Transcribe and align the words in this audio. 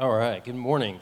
All 0.00 0.10
right, 0.10 0.42
good 0.42 0.54
morning. 0.54 0.98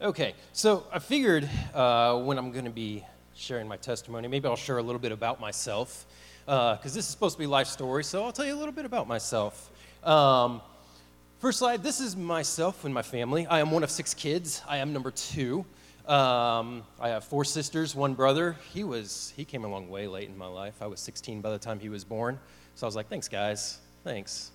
Okay, 0.00 0.32
so 0.54 0.86
I 0.90 0.98
figured 0.98 1.46
uh, 1.74 2.18
when 2.22 2.38
I'm 2.38 2.52
going 2.52 2.64
to 2.64 2.70
be 2.70 3.04
sharing 3.34 3.68
my 3.68 3.76
testimony, 3.76 4.28
maybe 4.28 4.48
I'll 4.48 4.56
share 4.56 4.78
a 4.78 4.82
little 4.82 4.98
bit 4.98 5.12
about 5.12 5.42
myself, 5.42 6.06
because 6.46 6.78
uh, 6.78 6.78
this 6.84 6.96
is 6.96 7.04
supposed 7.04 7.34
to 7.34 7.38
be 7.38 7.46
life 7.46 7.66
story, 7.66 8.02
so 8.02 8.24
I'll 8.24 8.32
tell 8.32 8.46
you 8.46 8.54
a 8.54 8.56
little 8.56 8.72
bit 8.72 8.86
about 8.86 9.06
myself. 9.06 9.70
Um, 10.02 10.62
first 11.38 11.58
slide 11.58 11.82
this 11.82 12.00
is 12.00 12.16
myself 12.16 12.86
and 12.86 12.94
my 12.94 13.02
family. 13.02 13.46
I 13.46 13.60
am 13.60 13.70
one 13.70 13.82
of 13.82 13.90
six 13.90 14.14
kids, 14.14 14.62
I 14.66 14.78
am 14.78 14.94
number 14.94 15.10
two. 15.10 15.66
Um, 16.06 16.82
I 16.98 17.10
have 17.10 17.24
four 17.24 17.44
sisters, 17.44 17.94
one 17.94 18.14
brother. 18.14 18.56
He 18.72 18.84
was 18.84 19.34
he 19.36 19.44
came 19.44 19.66
along 19.66 19.90
way 19.90 20.08
late 20.08 20.30
in 20.30 20.38
my 20.38 20.46
life. 20.46 20.80
I 20.80 20.86
was 20.86 21.00
16 21.00 21.42
by 21.42 21.50
the 21.50 21.58
time 21.58 21.78
he 21.78 21.90
was 21.90 22.04
born, 22.04 22.38
so 22.74 22.86
I 22.86 22.88
was 22.88 22.96
like, 22.96 23.10
"Thanks, 23.10 23.28
guys. 23.28 23.80
Thanks." 24.02 24.52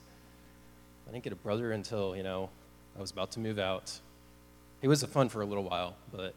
I 1.08 1.12
didn't 1.12 1.24
get 1.24 1.34
a 1.34 1.38
brother 1.38 1.72
until 1.72 2.16
you 2.16 2.24
know 2.24 2.50
I 2.98 3.02
was 3.02 3.12
about 3.12 3.32
to 3.32 3.40
move 3.40 3.60
out. 3.60 4.00
It 4.82 4.88
was 4.88 5.04
a 5.04 5.08
fun 5.08 5.30
for 5.30 5.42
a 5.42 5.46
little 5.46 5.64
while, 5.64 5.96
but 6.12 6.34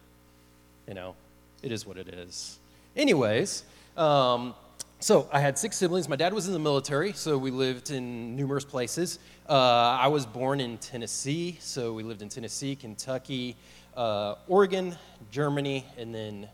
you 0.86 0.94
know, 0.94 1.14
it 1.62 1.72
is 1.72 1.86
what 1.86 1.96
it 1.96 2.08
is. 2.08 2.58
Anyways, 2.94 3.64
um, 3.96 4.54
so 5.00 5.28
I 5.32 5.40
had 5.40 5.58
six 5.58 5.76
siblings. 5.76 6.08
My 6.08 6.16
dad 6.16 6.32
was 6.32 6.46
in 6.46 6.52
the 6.52 6.58
military, 6.58 7.12
so 7.12 7.36
we 7.36 7.50
lived 7.50 7.90
in 7.90 8.34
numerous 8.36 8.64
places. 8.64 9.18
Uh, 9.48 9.52
I 10.00 10.08
was 10.08 10.24
born 10.24 10.60
in 10.60 10.78
Tennessee, 10.78 11.58
so 11.60 11.92
we 11.92 12.02
lived 12.02 12.22
in 12.22 12.28
Tennessee, 12.28 12.74
Kentucky, 12.74 13.56
uh, 13.96 14.36
Oregon, 14.48 14.96
Germany, 15.30 15.84
and 15.98 16.14
then 16.14 16.48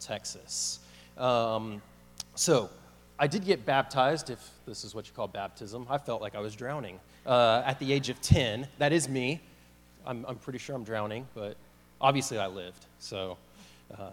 Texas. 0.00 0.80
Um, 1.18 1.82
so 2.34 2.70
I 3.18 3.26
did 3.26 3.44
get 3.44 3.66
baptized, 3.66 4.30
if 4.30 4.50
this 4.66 4.84
is 4.84 4.94
what 4.94 5.06
you 5.06 5.12
call 5.14 5.28
baptism. 5.28 5.86
I 5.88 5.98
felt 5.98 6.20
like 6.20 6.34
I 6.34 6.40
was 6.40 6.54
drowning 6.54 6.98
uh, 7.24 7.62
at 7.64 7.78
the 7.78 7.92
age 7.92 8.08
of 8.08 8.20
10. 8.20 8.66
That 8.78 8.92
is 8.92 9.08
me. 9.08 9.40
I'm, 10.06 10.24
I'm 10.28 10.36
pretty 10.36 10.58
sure 10.58 10.76
I'm 10.76 10.84
drowning, 10.84 11.26
but 11.34 11.56
obviously 12.00 12.38
I 12.38 12.46
lived. 12.46 12.86
So, 12.98 13.38
uh, 13.96 14.10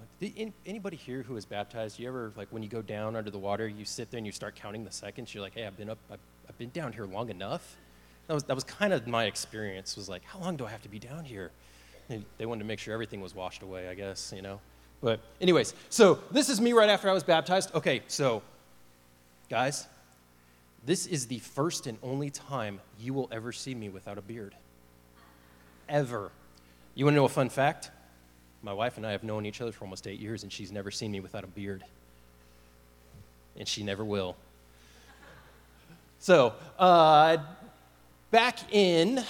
anybody 0.65 0.97
here 0.97 1.23
who 1.23 1.33
was 1.33 1.45
baptized, 1.45 1.99
you 1.99 2.07
ever, 2.07 2.31
like, 2.35 2.47
when 2.51 2.61
you 2.61 2.69
go 2.69 2.81
down 2.81 3.15
under 3.15 3.31
the 3.31 3.37
water, 3.39 3.67
you 3.67 3.85
sit 3.85 4.11
there 4.11 4.19
and 4.19 4.25
you 4.25 4.31
start 4.31 4.55
counting 4.55 4.85
the 4.85 4.91
seconds? 4.91 5.33
You're 5.33 5.43
like, 5.43 5.55
hey, 5.55 5.65
I've 5.65 5.77
been 5.77 5.89
up, 5.89 5.97
I've, 6.11 6.19
I've 6.47 6.57
been 6.57 6.69
down 6.69 6.93
here 6.93 7.05
long 7.05 7.29
enough. 7.29 7.75
That 8.27 8.35
was, 8.35 8.43
that 8.43 8.55
was 8.55 8.63
kind 8.63 8.93
of 8.93 9.07
my 9.07 9.25
experience, 9.25 9.97
was 9.97 10.07
like, 10.07 10.23
how 10.23 10.39
long 10.39 10.55
do 10.55 10.65
I 10.65 10.69
have 10.69 10.83
to 10.83 10.89
be 10.89 10.99
down 10.99 11.25
here? 11.25 11.51
they 12.37 12.45
wanted 12.45 12.59
to 12.59 12.65
make 12.65 12.79
sure 12.79 12.93
everything 12.93 13.21
was 13.21 13.33
washed 13.33 13.63
away, 13.63 13.87
I 13.87 13.93
guess, 13.93 14.33
you 14.35 14.41
know. 14.41 14.59
But, 15.01 15.19
anyways, 15.41 15.73
so 15.89 16.19
this 16.31 16.49
is 16.49 16.61
me 16.61 16.73
right 16.73 16.89
after 16.89 17.09
I 17.09 17.13
was 17.13 17.23
baptized. 17.23 17.73
Okay, 17.73 18.03
so, 18.07 18.41
guys, 19.49 19.87
this 20.85 21.07
is 21.07 21.27
the 21.27 21.39
first 21.39 21.87
and 21.87 21.97
only 22.03 22.29
time 22.29 22.79
you 22.99 23.13
will 23.13 23.29
ever 23.31 23.51
see 23.51 23.73
me 23.73 23.89
without 23.89 24.17
a 24.17 24.21
beard. 24.21 24.55
Ever. 25.87 26.31
You 26.95 27.05
want 27.05 27.13
to 27.13 27.17
know 27.17 27.25
a 27.25 27.29
fun 27.29 27.49
fact? 27.49 27.91
My 28.61 28.73
wife 28.73 28.97
and 28.97 29.05
I 29.05 29.11
have 29.11 29.23
known 29.23 29.45
each 29.45 29.61
other 29.61 29.71
for 29.71 29.83
almost 29.85 30.07
eight 30.07 30.19
years, 30.19 30.43
and 30.43 30.51
she's 30.51 30.71
never 30.71 30.91
seen 30.91 31.11
me 31.11 31.19
without 31.19 31.43
a 31.43 31.47
beard. 31.47 31.83
And 33.57 33.67
she 33.67 33.83
never 33.83 34.03
will. 34.03 34.35
So, 36.19 36.53
uh, 36.79 37.37
back 38.31 38.73
in 38.73 39.23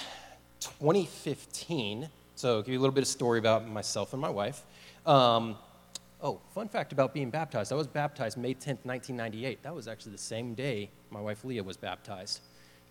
2015, 0.60 2.08
so, 2.36 2.56
I'll 2.56 2.62
give 2.62 2.72
you 2.72 2.78
a 2.78 2.82
little 2.82 2.94
bit 2.94 3.02
of 3.02 3.08
story 3.08 3.38
about 3.38 3.68
myself 3.68 4.12
and 4.12 4.20
my 4.20 4.28
wife. 4.28 4.60
Um, 5.06 5.56
oh, 6.22 6.40
fun 6.54 6.68
fact 6.68 6.92
about 6.92 7.12
being 7.12 7.30
baptized. 7.30 7.72
I 7.72 7.76
was 7.76 7.86
baptized 7.86 8.36
May 8.36 8.54
10th, 8.54 8.84
1998. 8.84 9.62
That 9.62 9.74
was 9.74 9.88
actually 9.88 10.12
the 10.12 10.18
same 10.18 10.54
day 10.54 10.90
my 11.10 11.20
wife 11.20 11.44
Leah 11.44 11.62
was 11.62 11.76
baptized. 11.76 12.40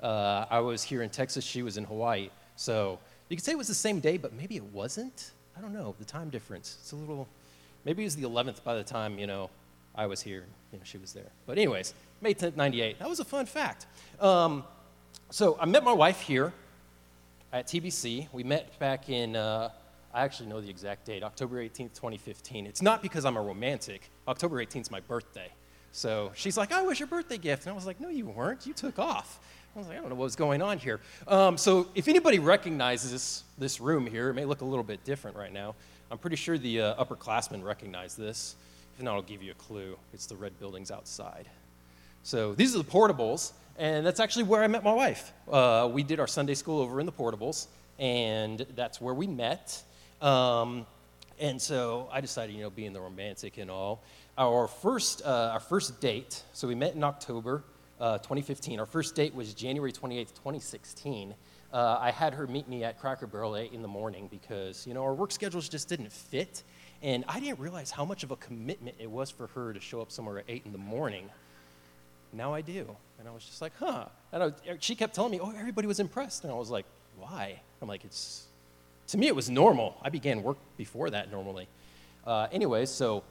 Uh, 0.01 0.45
I 0.49 0.59
was 0.59 0.83
here 0.83 1.01
in 1.01 1.09
Texas, 1.09 1.43
she 1.43 1.63
was 1.63 1.77
in 1.77 1.83
Hawaii. 1.83 2.29
So, 2.55 2.99
you 3.29 3.37
could 3.37 3.43
say 3.43 3.53
it 3.53 3.57
was 3.57 3.67
the 3.67 3.73
same 3.73 3.99
day, 3.99 4.17
but 4.17 4.33
maybe 4.33 4.55
it 4.55 4.63
wasn't. 4.63 5.31
I 5.57 5.61
don't 5.61 5.73
know, 5.73 5.95
the 5.99 6.05
time 6.05 6.29
difference. 6.29 6.77
It's 6.81 6.91
a 6.91 6.95
little, 6.95 7.27
maybe 7.85 8.03
it 8.03 8.05
was 8.05 8.15
the 8.15 8.23
11th 8.23 8.63
by 8.63 8.75
the 8.75 8.83
time, 8.83 9.17
you 9.17 9.27
know, 9.27 9.49
I 9.95 10.05
was 10.07 10.21
here, 10.21 10.45
you 10.71 10.79
know, 10.79 10.83
she 10.83 10.97
was 10.97 11.13
there. 11.13 11.31
But, 11.45 11.57
anyways, 11.57 11.93
May 12.21 12.33
10th, 12.33 12.55
98. 12.55 12.99
That 12.99 13.09
was 13.09 13.19
a 13.19 13.25
fun 13.25 13.45
fact. 13.45 13.85
Um, 14.19 14.63
so, 15.29 15.57
I 15.59 15.65
met 15.65 15.83
my 15.83 15.93
wife 15.93 16.21
here 16.21 16.53
at 17.51 17.67
TBC. 17.67 18.27
We 18.31 18.43
met 18.43 18.77
back 18.79 19.09
in, 19.09 19.35
uh, 19.35 19.69
I 20.13 20.23
actually 20.23 20.49
know 20.49 20.61
the 20.61 20.69
exact 20.69 21.05
date, 21.05 21.23
October 21.23 21.57
18th, 21.57 21.93
2015. 21.93 22.67
It's 22.67 22.81
not 22.81 23.01
because 23.01 23.25
I'm 23.25 23.35
a 23.35 23.41
romantic. 23.41 24.09
October 24.27 24.63
18th 24.63 24.81
is 24.81 24.91
my 24.91 24.99
birthday. 24.99 25.47
So 25.91 26.31
she's 26.35 26.57
like, 26.57 26.71
I 26.71 26.83
was 26.83 26.99
your 26.99 27.07
birthday 27.07 27.37
gift. 27.37 27.63
And 27.63 27.71
I 27.71 27.75
was 27.75 27.85
like, 27.85 27.99
no, 27.99 28.09
you 28.09 28.27
weren't. 28.27 28.65
You 28.65 28.73
took 28.73 28.99
off. 28.99 29.39
I 29.75 29.79
was 29.79 29.87
like, 29.87 29.97
I 29.97 30.01
don't 30.01 30.09
know 30.09 30.15
what 30.15 30.25
was 30.25 30.35
going 30.35 30.61
on 30.61 30.77
here. 30.77 30.99
Um, 31.27 31.57
so 31.57 31.87
if 31.95 32.07
anybody 32.07 32.37
recognizes 32.37 33.11
this, 33.11 33.43
this 33.57 33.81
room 33.81 34.05
here, 34.05 34.29
it 34.29 34.35
may 34.35 34.45
look 34.45 34.61
a 34.61 34.65
little 34.65 34.83
bit 34.83 35.03
different 35.03 35.35
right 35.35 35.51
now. 35.51 35.73
I'm 36.11 36.19
pretty 36.19 36.35
sure 36.35 36.59
the 36.59 36.81
uh, 36.81 37.03
upperclassmen 37.03 37.63
recognize 37.63 38.15
this. 38.15 38.55
If 38.95 39.03
not, 39.03 39.15
I'll 39.15 39.23
give 39.23 39.41
you 39.41 39.51
a 39.51 39.55
clue. 39.55 39.97
It's 40.13 40.27
the 40.27 40.35
red 40.35 40.59
buildings 40.59 40.91
outside. 40.91 41.47
So 42.21 42.53
these 42.53 42.75
are 42.75 42.77
the 42.77 42.83
portables. 42.83 43.53
And 43.77 44.05
that's 44.05 44.19
actually 44.19 44.43
where 44.43 44.63
I 44.63 44.67
met 44.67 44.83
my 44.83 44.93
wife. 44.93 45.33
Uh, 45.51 45.89
we 45.91 46.03
did 46.03 46.19
our 46.19 46.27
Sunday 46.27 46.53
school 46.53 46.79
over 46.79 46.99
in 46.99 47.07
the 47.07 47.11
portables, 47.11 47.67
and 47.97 48.65
that's 48.75 49.01
where 49.01 49.15
we 49.15 49.25
met. 49.25 49.81
Um, 50.23 50.85
and 51.39 51.61
so 51.61 52.09
I 52.11 52.21
decided, 52.21 52.55
you 52.55 52.61
know, 52.61 52.69
being 52.69 52.93
the 52.93 53.01
romantic 53.01 53.57
and 53.57 53.69
all, 53.69 54.01
our 54.37 54.67
first, 54.67 55.21
uh, 55.25 55.51
our 55.53 55.59
first 55.59 55.99
date, 56.01 56.41
so 56.53 56.67
we 56.67 56.75
met 56.75 56.95
in 56.95 57.03
October 57.03 57.63
uh, 57.99 58.17
2015. 58.19 58.79
Our 58.79 58.85
first 58.85 59.15
date 59.15 59.35
was 59.35 59.53
January 59.53 59.91
28th, 59.91 60.33
2016. 60.33 61.35
Uh, 61.71 61.97
I 61.99 62.11
had 62.11 62.33
her 62.33 62.47
meet 62.47 62.67
me 62.67 62.83
at 62.83 62.99
Cracker 62.99 63.27
Barrel 63.27 63.55
at 63.55 63.65
8 63.65 63.73
in 63.73 63.81
the 63.81 63.87
morning 63.87 64.27
because, 64.31 64.87
you 64.87 64.93
know, 64.93 65.03
our 65.03 65.13
work 65.13 65.31
schedules 65.31 65.69
just 65.69 65.89
didn't 65.89 66.11
fit. 66.11 66.63
And 67.01 67.25
I 67.27 67.39
didn't 67.39 67.59
realize 67.59 67.91
how 67.91 68.05
much 68.05 68.23
of 68.23 68.31
a 68.31 68.35
commitment 68.37 68.95
it 68.99 69.09
was 69.09 69.29
for 69.29 69.47
her 69.47 69.73
to 69.73 69.79
show 69.79 70.01
up 70.01 70.11
somewhere 70.11 70.39
at 70.39 70.45
8 70.47 70.63
in 70.65 70.71
the 70.71 70.77
morning 70.77 71.29
now 72.33 72.53
I 72.53 72.61
do. 72.61 72.95
And 73.19 73.27
I 73.27 73.31
was 73.31 73.45
just 73.45 73.61
like, 73.61 73.73
huh. 73.79 74.05
And 74.31 74.43
I, 74.43 74.51
she 74.79 74.95
kept 74.95 75.15
telling 75.15 75.31
me, 75.31 75.39
oh, 75.39 75.53
everybody 75.57 75.87
was 75.87 75.99
impressed. 75.99 76.43
And 76.43 76.51
I 76.51 76.55
was 76.55 76.69
like, 76.69 76.85
why? 77.17 77.61
I'm 77.81 77.87
like, 77.87 78.03
it's, 78.03 78.47
to 79.07 79.17
me, 79.17 79.27
it 79.27 79.35
was 79.35 79.49
normal. 79.49 79.97
I 80.01 80.09
began 80.09 80.43
work 80.43 80.57
before 80.77 81.09
that 81.09 81.31
normally. 81.31 81.67
Uh, 82.25 82.47
anyway, 82.51 82.85
so 82.85 83.23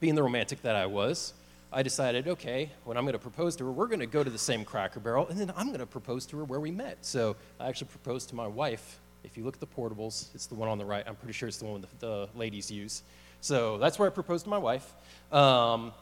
being 0.00 0.14
the 0.14 0.22
romantic 0.22 0.62
that 0.62 0.76
I 0.76 0.86
was, 0.86 1.32
I 1.72 1.82
decided, 1.82 2.28
okay, 2.28 2.70
when 2.84 2.96
I'm 2.96 3.04
going 3.04 3.14
to 3.14 3.18
propose 3.18 3.56
to 3.56 3.64
her, 3.64 3.72
we're 3.72 3.86
going 3.86 4.00
to 4.00 4.06
go 4.06 4.22
to 4.22 4.30
the 4.30 4.38
same 4.38 4.64
Cracker 4.64 5.00
Barrel, 5.00 5.26
and 5.28 5.38
then 5.38 5.52
I'm 5.56 5.68
going 5.68 5.80
to 5.80 5.86
propose 5.86 6.26
to 6.26 6.36
her 6.38 6.44
where 6.44 6.60
we 6.60 6.70
met. 6.70 6.98
So 7.00 7.36
I 7.58 7.68
actually 7.68 7.88
proposed 7.88 8.28
to 8.28 8.34
my 8.34 8.46
wife. 8.46 8.98
If 9.24 9.36
you 9.36 9.44
look 9.44 9.54
at 9.54 9.60
the 9.60 9.66
portables, 9.66 10.28
it's 10.34 10.46
the 10.46 10.54
one 10.54 10.68
on 10.68 10.76
the 10.76 10.84
right. 10.84 11.04
I'm 11.06 11.16
pretty 11.16 11.32
sure 11.32 11.48
it's 11.48 11.58
the 11.58 11.64
one 11.64 11.80
the, 11.80 12.06
the 12.06 12.28
ladies 12.34 12.70
use. 12.70 13.02
So 13.40 13.78
that's 13.78 13.98
where 13.98 14.06
I 14.06 14.12
proposed 14.12 14.44
to 14.44 14.50
my 14.50 14.58
wife. 14.58 14.92
Um, 15.32 15.92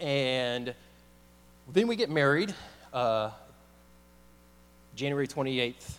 and 0.00 0.74
then 1.72 1.86
we 1.86 1.96
get 1.96 2.08
married 2.08 2.54
uh, 2.92 3.30
January 4.94 5.28
28th, 5.28 5.97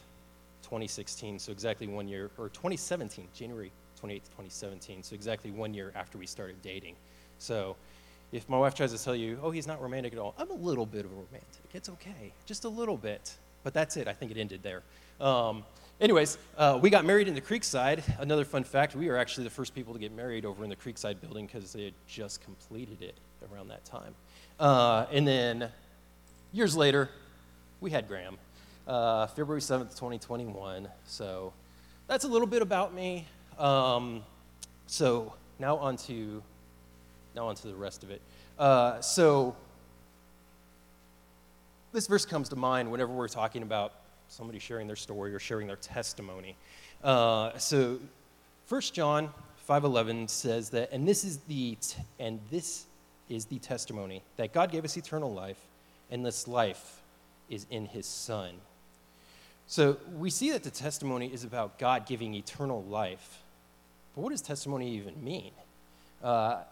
2016, 0.70 1.40
so 1.40 1.52
exactly 1.52 1.88
one 1.88 2.08
year, 2.08 2.30
or 2.38 2.50
2017, 2.50 3.28
January 3.34 3.72
28th, 4.00 4.30
2017, 4.30 5.02
so 5.02 5.16
exactly 5.16 5.50
one 5.50 5.74
year 5.74 5.92
after 5.96 6.20
we 6.20 6.28
started 6.28 6.62
dating. 6.62 6.96
So 7.40 7.76
if 8.32 8.48
my 8.48 8.58
wife 8.60 8.76
tries 8.76 8.92
to 8.94 9.04
tell 9.04 9.16
you, 9.16 9.40
oh, 9.42 9.50
he's 9.50 9.66
not 9.66 9.82
romantic 9.82 10.14
at 10.14 10.20
all, 10.20 10.36
I'm 10.38 10.52
a 10.52 10.56
little 10.56 10.86
bit 10.86 11.06
of 11.06 11.12
a 11.12 11.16
romantic. 11.16 11.64
It's 11.74 11.90
okay, 11.90 12.34
just 12.46 12.66
a 12.66 12.70
little 12.70 12.98
bit. 12.98 13.36
But 13.64 13.74
that's 13.74 13.98
it. 13.98 14.08
I 14.08 14.14
think 14.14 14.32
it 14.32 14.38
ended 14.38 14.62
there. 14.62 14.84
Um, 15.20 15.64
anyways, 16.00 16.38
uh, 16.56 16.78
we 16.80 16.90
got 16.90 17.04
married 17.04 17.28
in 17.28 17.34
the 17.34 17.42
Creekside. 17.42 18.04
Another 18.20 18.46
fun 18.46 18.64
fact 18.64 18.96
we 18.96 19.08
were 19.08 19.18
actually 19.18 19.46
the 19.46 19.50
first 19.50 19.74
people 19.74 19.94
to 19.94 20.00
get 20.00 20.12
married 20.16 20.46
over 20.46 20.64
in 20.64 20.70
the 20.70 20.76
Creekside 20.76 21.20
building 21.20 21.48
because 21.48 21.74
they 21.74 21.86
had 21.86 21.94
just 22.08 22.42
completed 22.42 23.02
it 23.02 23.16
around 23.52 23.70
that 23.70 23.84
time. 23.86 24.14
Uh, 24.60 25.08
and 25.12 25.28
then 25.28 25.70
years 26.54 26.78
later, 26.78 27.10
we 27.82 27.90
had 27.90 28.08
Graham, 28.08 28.38
uh, 28.90 29.28
February 29.28 29.62
7th, 29.62 29.96
2021. 29.96 30.90
So 31.06 31.54
that's 32.08 32.24
a 32.24 32.28
little 32.28 32.48
bit 32.48 32.64
about 32.64 32.94
me. 32.94 33.28
Um, 33.60 34.24
so 34.88 35.34
now 35.60 35.78
on 35.78 35.96
to, 35.98 36.42
now 37.36 37.48
on 37.48 37.56
to 37.56 37.68
the 37.68 37.76
rest 37.76 38.04
of 38.04 38.10
it. 38.10 38.22
Uh, 38.58 39.00
so 39.00 39.56
this 41.94 42.08
verse 42.08 42.26
comes 42.26 42.50
to 42.50 42.56
mind 42.56 42.92
whenever 42.92 43.14
we're 43.14 43.28
talking 43.28 43.62
about 43.62 43.94
somebody 44.28 44.58
sharing 44.58 44.88
their 44.88 44.96
story 44.96 45.34
or 45.36 45.40
sharing 45.40 45.68
their 45.68 45.76
testimony. 45.76 46.56
Uh, 47.04 47.56
so 47.60 48.00
1 48.68 48.82
John 48.94 49.30
5:11 49.68 50.28
says 50.30 50.72
that, 50.72 50.92
and 50.92 51.08
this 51.08 51.24
is 51.24 51.38
the 51.48 51.76
t- 51.76 52.02
and 52.20 52.40
this 52.50 52.86
is 53.30 53.46
the 53.46 53.60
testimony 53.60 54.24
that 54.38 54.52
God 54.52 54.72
gave 54.72 54.84
us 54.84 54.98
eternal 54.98 55.32
life, 55.32 55.60
and 56.10 56.26
this 56.26 56.48
life 56.48 57.02
is 57.50 57.68
in 57.70 57.86
his 57.86 58.08
Son. 58.08 58.56
So 59.70 59.98
we 60.18 60.32
see 60.32 60.50
that 60.50 60.64
the 60.64 60.72
testimony 60.72 61.28
is 61.32 61.44
about 61.44 61.78
God 61.78 62.08
giving 62.08 62.34
eternal 62.34 62.84
life. 62.86 63.44
But 64.16 64.22
what 64.22 64.32
does 64.32 64.42
testimony 64.42 64.96
even 64.96 65.24
mean? 65.24 65.52
Because 66.20 66.66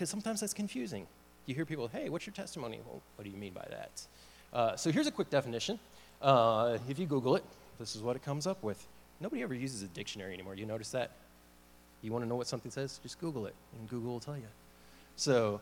uh, 0.00 0.04
sometimes 0.04 0.38
that's 0.38 0.54
confusing. 0.54 1.08
You 1.46 1.56
hear 1.56 1.64
people, 1.64 1.88
hey, 1.88 2.08
what's 2.08 2.24
your 2.24 2.32
testimony? 2.32 2.78
Well, 2.86 3.02
what 3.16 3.24
do 3.24 3.30
you 3.30 3.36
mean 3.36 3.52
by 3.52 3.66
that? 3.70 4.06
Uh, 4.52 4.76
so 4.76 4.92
here's 4.92 5.08
a 5.08 5.10
quick 5.10 5.30
definition. 5.30 5.80
Uh, 6.22 6.78
if 6.88 6.96
you 6.96 7.06
Google 7.06 7.34
it, 7.34 7.44
this 7.80 7.96
is 7.96 8.02
what 8.02 8.14
it 8.14 8.22
comes 8.22 8.46
up 8.46 8.62
with. 8.62 8.86
Nobody 9.20 9.42
ever 9.42 9.54
uses 9.54 9.82
a 9.82 9.88
dictionary 9.88 10.32
anymore. 10.32 10.54
You 10.54 10.64
notice 10.64 10.92
that? 10.92 11.10
You 12.02 12.12
want 12.12 12.24
to 12.24 12.28
know 12.28 12.36
what 12.36 12.46
something 12.46 12.70
says? 12.70 13.00
Just 13.02 13.20
Google 13.20 13.46
it, 13.46 13.54
and 13.76 13.90
Google 13.90 14.12
will 14.12 14.20
tell 14.20 14.36
you. 14.36 14.46
So 15.16 15.60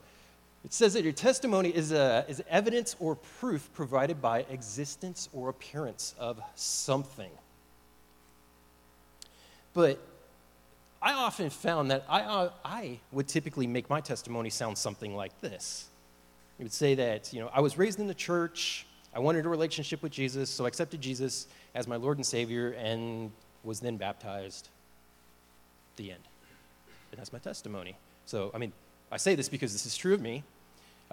it 0.64 0.72
says 0.72 0.94
that 0.94 1.04
your 1.04 1.12
testimony 1.12 1.68
is, 1.68 1.92
a, 1.92 2.24
is 2.26 2.42
evidence 2.48 2.96
or 2.98 3.16
proof 3.16 3.68
provided 3.74 4.22
by 4.22 4.46
existence 4.50 5.28
or 5.32 5.50
appearance 5.50 6.14
of 6.18 6.40
something. 6.54 7.30
But 9.74 9.98
I 11.02 11.12
often 11.12 11.50
found 11.50 11.90
that 11.90 12.04
I, 12.08 12.22
uh, 12.22 12.50
I 12.64 12.98
would 13.12 13.28
typically 13.28 13.66
make 13.66 13.90
my 13.90 14.00
testimony 14.00 14.48
sound 14.48 14.78
something 14.78 15.14
like 15.14 15.38
this. 15.42 15.88
You 16.58 16.64
would 16.64 16.72
say 16.72 16.94
that, 16.94 17.32
you 17.32 17.40
know, 17.40 17.50
I 17.52 17.60
was 17.60 17.76
raised 17.76 17.98
in 17.98 18.06
the 18.06 18.14
church, 18.14 18.86
I 19.14 19.18
wanted 19.18 19.44
a 19.44 19.48
relationship 19.48 20.02
with 20.02 20.12
Jesus, 20.12 20.48
so 20.48 20.64
I 20.64 20.68
accepted 20.68 21.00
Jesus 21.00 21.46
as 21.74 21.86
my 21.86 21.96
Lord 21.96 22.16
and 22.16 22.24
Savior 22.24 22.70
and 22.70 23.32
was 23.64 23.80
then 23.80 23.96
baptized. 23.96 24.68
The 25.96 26.10
end. 26.10 26.22
And 27.12 27.18
that's 27.18 27.32
my 27.32 27.38
testimony. 27.38 27.96
So, 28.26 28.50
I 28.54 28.58
mean, 28.58 28.72
I 29.12 29.16
say 29.16 29.34
this 29.34 29.48
because 29.48 29.72
this 29.72 29.86
is 29.86 29.96
true 29.96 30.14
of 30.14 30.20
me. 30.20 30.42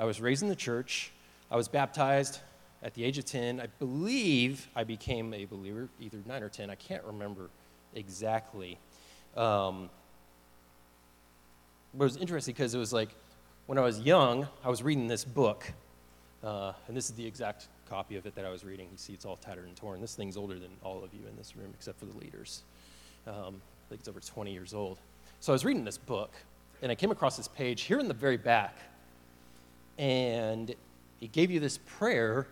I 0.02 0.04
was 0.04 0.20
raised 0.20 0.42
in 0.42 0.50
the 0.50 0.56
church. 0.56 1.12
I 1.52 1.56
was 1.56 1.68
baptized 1.68 2.40
at 2.82 2.96
the 2.96 3.04
age 3.04 3.20
of 3.20 3.26
10. 3.26 3.60
I 3.60 3.68
believe 3.78 4.68
I 4.76 4.84
became 4.84 5.32
a 5.32 5.46
believer, 5.46 5.90
either 6.00 6.18
9 6.26 6.42
or 6.42 6.50
10. 6.50 6.72
I 6.72 6.76
can't 6.76 7.04
remember 7.04 7.52
exactly. 7.94 8.80
Um, 9.38 9.92
but 11.94 12.06
it 12.06 12.08
was 12.14 12.18
interesting 12.18 12.56
because 12.56 12.74
it 12.74 12.80
was 12.80 12.92
like 12.92 13.10
when 13.68 13.78
I 13.78 13.82
was 13.82 14.00
young, 14.00 14.48
I 14.66 14.70
was 14.70 14.82
reading 14.82 15.08
this 15.08 15.24
book. 15.24 15.72
Uh, 16.44 16.74
and 16.88 16.98
this 16.98 17.12
is 17.12 17.16
the 17.16 17.28
exact 17.28 17.68
copy 17.88 18.16
of 18.16 18.26
it 18.26 18.34
that 18.34 18.44
I 18.44 18.50
was 18.50 18.66
reading. 18.66 18.88
You 18.92 18.98
see, 18.98 19.14
it's 19.14 19.26
all 19.26 19.36
tattered 19.36 19.68
and 19.68 19.76
torn. 19.76 20.02
This 20.02 20.16
thing's 20.16 20.36
older 20.36 20.58
than 20.58 20.72
all 20.84 21.04
of 21.04 21.14
you 21.14 21.28
in 21.30 21.38
this 21.38 21.56
room, 21.56 21.70
except 21.76 22.00
for 22.00 22.06
the 22.06 22.18
leaders. 22.18 22.64
Um, 23.28 23.62
I 23.86 23.90
think 23.90 24.00
it's 24.00 24.08
over 24.08 24.20
20 24.20 24.52
years 24.52 24.74
old. 24.74 24.98
So 25.42 25.52
I 25.52 25.54
was 25.54 25.64
reading 25.64 25.86
this 25.86 26.00
book, 26.00 26.34
and 26.82 26.92
I 26.92 26.96
came 26.96 27.12
across 27.12 27.38
this 27.38 27.48
page 27.48 27.84
here 27.84 28.00
in 28.00 28.08
the 28.08 28.16
very 28.16 28.38
back 28.38 28.76
and 29.98 30.74
he 31.20 31.28
gave 31.28 31.52
you 31.52 31.60
this 31.60 31.80
prayer 31.86 32.48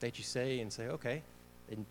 that 0.00 0.18
you 0.18 0.24
say 0.24 0.60
and 0.60 0.72
say, 0.72 0.88
okay, 0.88 1.22
and 1.70 1.84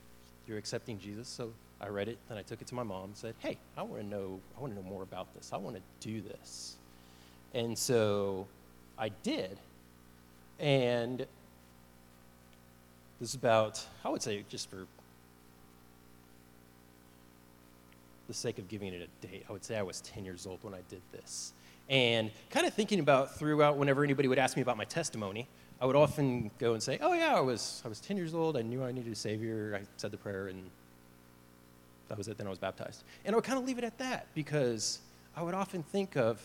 you're 0.47 0.57
accepting 0.57 0.99
Jesus. 0.99 1.27
So 1.27 1.51
I 1.81 1.87
read 1.87 2.07
it, 2.07 2.17
then 2.27 2.37
I 2.37 2.41
took 2.41 2.61
it 2.61 2.67
to 2.67 2.75
my 2.75 2.83
mom 2.83 3.05
and 3.05 3.17
said, 3.17 3.35
hey, 3.39 3.57
I 3.77 3.83
want 3.83 4.01
to 4.01 4.07
know, 4.07 4.39
I 4.57 4.61
want 4.61 4.73
to 4.75 4.81
know 4.81 4.87
more 4.87 5.03
about 5.03 5.33
this. 5.35 5.51
I 5.53 5.57
want 5.57 5.75
to 5.75 5.81
do 5.99 6.21
this. 6.21 6.75
And 7.53 7.77
so 7.77 8.47
I 8.97 9.09
did. 9.09 9.57
And 10.59 11.19
this 13.19 13.29
is 13.29 13.35
about, 13.35 13.85
I 14.03 14.09
would 14.09 14.21
say, 14.21 14.43
just 14.49 14.69
for 14.69 14.85
the 18.27 18.33
sake 18.33 18.59
of 18.59 18.67
giving 18.67 18.93
it 18.93 19.01
a 19.01 19.27
date, 19.27 19.45
I 19.49 19.51
would 19.51 19.63
say 19.63 19.77
I 19.77 19.81
was 19.81 20.01
10 20.01 20.25
years 20.25 20.45
old 20.45 20.59
when 20.63 20.73
I 20.73 20.81
did 20.89 21.01
this. 21.11 21.53
And 21.89 22.31
kind 22.51 22.67
of 22.67 22.73
thinking 22.73 22.99
about 22.99 23.35
throughout, 23.35 23.77
whenever 23.77 24.03
anybody 24.03 24.27
would 24.27 24.37
ask 24.37 24.55
me 24.55 24.61
about 24.61 24.77
my 24.77 24.85
testimony, 24.85 25.47
I 25.81 25.85
would 25.85 25.95
often 25.95 26.51
go 26.59 26.73
and 26.73 26.83
say, 26.83 26.99
"Oh 27.01 27.13
yeah, 27.13 27.35
I 27.35 27.41
was 27.41 27.81
I 27.83 27.87
was 27.87 27.99
10 27.99 28.15
years 28.15 28.33
old. 28.33 28.55
I 28.57 28.61
knew 28.61 28.83
I 28.83 28.91
needed 28.91 29.11
a 29.11 29.15
savior. 29.15 29.79
I 29.81 29.85
said 29.97 30.11
the 30.11 30.17
prayer, 30.17 30.47
and 30.47 30.69
that 32.09 32.17
was 32.17 32.27
it. 32.27 32.37
Then 32.37 32.47
I 32.47 32.49
was 32.49 32.59
baptized." 32.59 33.03
And 33.25 33.33
I 33.33 33.35
would 33.35 33.45
kind 33.45 33.57
of 33.57 33.65
leave 33.65 33.77
it 33.79 33.83
at 33.83 33.97
that 33.97 34.27
because 34.35 34.99
I 35.35 35.41
would 35.41 35.55
often 35.55 35.81
think 35.81 36.15
of 36.15 36.41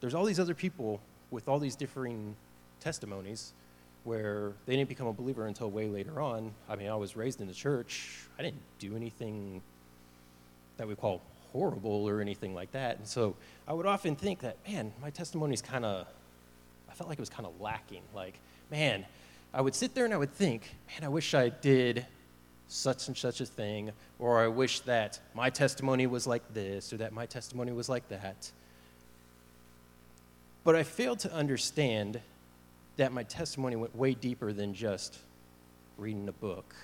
there's 0.00 0.14
all 0.14 0.24
these 0.24 0.40
other 0.40 0.54
people 0.54 1.00
with 1.30 1.48
all 1.48 1.58
these 1.58 1.76
differing 1.76 2.34
testimonies 2.80 3.52
where 4.04 4.52
they 4.66 4.76
didn't 4.76 4.88
become 4.88 5.06
a 5.06 5.12
believer 5.12 5.46
until 5.46 5.70
way 5.70 5.88
later 5.88 6.20
on. 6.20 6.52
I 6.68 6.76
mean, 6.76 6.88
I 6.88 6.96
was 6.96 7.16
raised 7.16 7.40
in 7.40 7.46
the 7.46 7.54
church. 7.54 8.26
I 8.38 8.42
didn't 8.42 8.62
do 8.78 8.96
anything 8.96 9.62
that 10.76 10.88
we 10.88 10.96
call 10.96 11.20
horrible 11.52 12.08
or 12.08 12.20
anything 12.20 12.54
like 12.54 12.72
that. 12.72 12.98
And 12.98 13.06
so 13.06 13.36
I 13.68 13.72
would 13.72 13.86
often 13.86 14.16
think 14.16 14.40
that, 14.40 14.56
man, 14.66 14.92
my 15.00 15.10
testimony 15.10 15.54
is 15.54 15.62
kind 15.62 15.84
of, 15.84 16.06
I 16.90 16.94
felt 16.94 17.08
like 17.08 17.18
it 17.18 17.22
was 17.22 17.30
kind 17.30 17.46
of 17.46 17.60
lacking. 17.60 18.02
Like, 18.14 18.34
man, 18.70 19.04
I 19.52 19.60
would 19.60 19.74
sit 19.74 19.94
there 19.94 20.04
and 20.04 20.14
I 20.14 20.16
would 20.16 20.32
think, 20.32 20.62
man, 20.88 21.04
I 21.04 21.08
wish 21.08 21.34
I 21.34 21.50
did 21.50 22.06
such 22.68 23.08
and 23.08 23.16
such 23.16 23.40
a 23.42 23.46
thing, 23.46 23.90
or 24.18 24.40
I 24.40 24.48
wish 24.48 24.80
that 24.80 25.20
my 25.34 25.50
testimony 25.50 26.06
was 26.06 26.26
like 26.26 26.42
this, 26.54 26.92
or 26.92 26.96
that 26.98 27.12
my 27.12 27.26
testimony 27.26 27.70
was 27.70 27.88
like 27.88 28.08
that. 28.08 28.50
But 30.64 30.74
I 30.74 30.82
failed 30.82 31.18
to 31.20 31.32
understand 31.34 32.20
that 32.96 33.12
my 33.12 33.24
testimony 33.24 33.76
went 33.76 33.94
way 33.94 34.14
deeper 34.14 34.54
than 34.54 34.72
just 34.72 35.18
reading 35.98 36.28
a 36.28 36.32
book, 36.32 36.74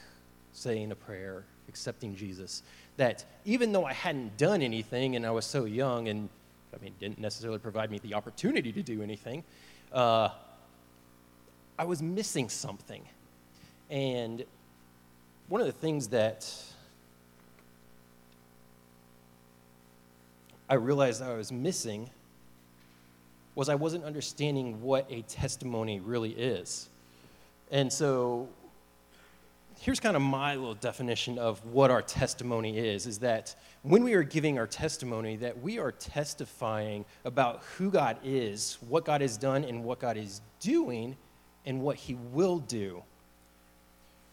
saying 0.53 0.93
a 0.93 0.95
prayer, 0.95 1.45
accepting 1.69 2.15
Jesus 2.15 2.63
that 2.99 3.25
even 3.45 3.73
though 3.73 3.87
I 3.87 3.95
hadn't 3.95 4.37
done 4.37 4.61
anything 4.61 5.17
and 5.17 5.25
I 5.25 5.31
was 5.31 5.47
so 5.47 5.65
young 5.65 6.09
and 6.09 6.29
I 6.75 6.85
mean, 6.85 6.93
didn't 7.01 7.19
necessarily 7.19 7.59
provide 7.59 7.91
me 7.91 7.99
the 7.99 8.15
opportunity 8.15 8.73
to 8.73 8.83
do 8.83 9.03
anything, 9.03 9.43
uh, 9.93 10.29
I 11.79 11.85
was 11.85 12.03
missing 12.03 12.49
something. 12.49 13.03
And 13.89 14.45
one 15.49 15.61
of 15.61 15.67
the 15.67 15.73
things 15.73 16.09
that 16.09 16.53
I 20.69 20.75
realized 20.75 21.23
I 21.23 21.35
was 21.35 21.51
missing 21.51 22.11
was 23.55 23.69
I 23.69 23.75
wasn't 23.77 24.05
understanding 24.05 24.83
what 24.83 25.07
a 25.09 25.23
testimony 25.23 26.01
really 26.01 26.33
is. 26.33 26.89
And 27.71 27.93
so 27.93 28.49
here's 29.81 30.01
kind 30.01 30.17
of 30.17 30.23
my 30.23 30.57
little 30.57 30.75
definition 30.75 31.39
of 31.39 31.65
what 31.67 31.91
our 31.91 32.03
testimony 32.03 32.79
is 32.79 33.07
is 33.07 33.19
that 33.19 33.55
when 33.83 34.03
we 34.03 34.15
are 34.15 34.23
giving 34.23 34.59
our 34.59 34.67
testimony 34.67 35.37
that 35.37 35.61
we 35.63 35.79
are 35.79 35.93
testifying 35.93 37.05
about 37.25 37.63
who 37.77 37.91
god 37.91 38.17
is 38.25 38.79
what 38.89 39.05
god 39.05 39.21
has 39.21 39.37
done 39.37 39.65
and 39.65 39.83
what 39.83 40.01
god 40.01 40.17
is 40.17 40.41
doing 40.61 41.17
and 41.67 41.83
what 41.83 41.97
he 41.97 42.15
will 42.33 42.61
do. 42.61 43.03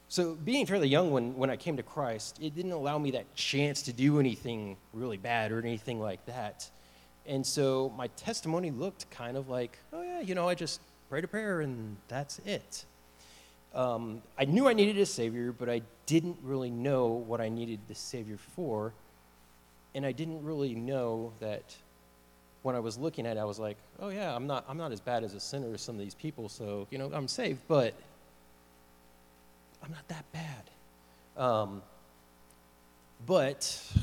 So 0.08 0.36
being 0.36 0.66
fairly 0.66 0.88
young 0.88 1.12
when, 1.12 1.36
when 1.36 1.50
i 1.50 1.56
came 1.56 1.78
to 1.78 1.84
christ 1.84 2.40
it 2.42 2.56
didn't 2.56 2.72
allow 2.72 2.98
me 2.98 3.12
that 3.12 3.34
chance 3.36 3.82
to 3.84 3.94
do 3.94 4.20
anything 4.20 4.78
really 4.94 5.18
bad 5.18 5.52
or 5.52 5.60
anything 5.60 6.00
like 6.00 6.26
that. 6.26 6.70
And 7.28 7.46
so 7.46 7.92
my 7.98 8.08
testimony 8.08 8.72
looked 8.72 9.10
kind 9.12 9.38
of 9.38 9.50
like 9.50 9.78
oh 9.94 10.02
yeah 10.02 10.22
you 10.22 10.34
know 10.34 10.50
i 10.50 10.56
just 10.56 10.82
prayed 11.10 11.24
a 11.24 11.28
prayer 11.28 11.62
and 11.62 11.98
that's 12.08 12.40
it 12.46 12.86
um, 13.76 14.22
I 14.38 14.46
knew 14.46 14.68
I 14.68 14.74
needed 14.74 14.98
a 14.98 15.06
Savior, 15.06 15.52
but 15.52 15.70
I 15.70 15.82
didn't 16.06 16.38
really 16.42 16.72
know 16.72 17.08
what 17.08 17.42
I 17.42 17.50
needed 17.50 17.80
the 17.88 17.96
Savior 17.96 18.38
for. 18.56 18.94
And 19.94 20.06
I 20.06 20.12
didn't 20.12 20.44
really 20.44 20.76
know 20.76 21.34
that 21.40 21.76
when 22.64 22.76
I 22.76 22.80
was 22.80 22.98
looking 22.98 23.28
at 23.28 23.38
it, 23.38 23.40
I 23.40 23.44
was 23.44 23.60
like, 23.60 23.78
oh, 24.00 24.10
yeah, 24.10 24.36
I'm 24.36 24.48
not, 24.48 24.66
I'm 24.68 24.78
not 24.78 24.92
as 24.92 25.00
bad 25.00 25.24
as 25.24 25.34
a 25.34 25.40
sinner 25.40 25.74
as 25.74 25.82
some 25.82 25.96
of 25.96 26.02
these 26.02 26.16
people, 26.16 26.50
so, 26.50 26.88
you 26.90 26.98
know, 26.98 27.12
I'm 27.14 27.28
saved, 27.28 27.60
but 27.68 27.94
I'm 29.84 29.92
not 29.92 30.08
that 30.08 30.26
bad. 30.34 31.42
Um, 31.42 31.84
but 33.26 33.94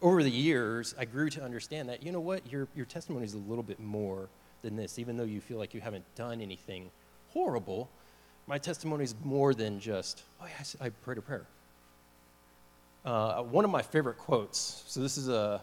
over 0.00 0.22
the 0.22 0.30
years, 0.30 0.94
I 0.98 1.04
grew 1.04 1.30
to 1.30 1.42
understand 1.42 1.88
that, 1.88 2.02
you 2.02 2.12
know 2.12 2.20
what, 2.20 2.50
your, 2.50 2.68
your 2.76 2.86
testimony 2.86 3.24
is 3.24 3.34
a 3.34 3.38
little 3.38 3.64
bit 3.64 3.80
more 3.80 4.28
than 4.62 4.76
this, 4.76 4.98
even 4.98 5.16
though 5.16 5.24
you 5.24 5.40
feel 5.40 5.58
like 5.58 5.74
you 5.74 5.80
haven't 5.80 6.04
done 6.14 6.40
anything 6.40 6.90
horrible 7.30 7.88
my 8.46 8.58
testimony 8.58 9.04
is 9.04 9.14
more 9.24 9.54
than 9.54 9.80
just, 9.80 10.22
oh, 10.40 10.46
yeah, 10.46 10.64
I 10.80 10.88
prayed 10.88 11.18
a 11.18 11.22
prayer. 11.22 11.46
Uh, 13.04 13.42
one 13.42 13.64
of 13.64 13.70
my 13.70 13.82
favorite 13.82 14.18
quotes, 14.18 14.84
so 14.86 15.00
this 15.00 15.16
is 15.16 15.28
a, 15.28 15.60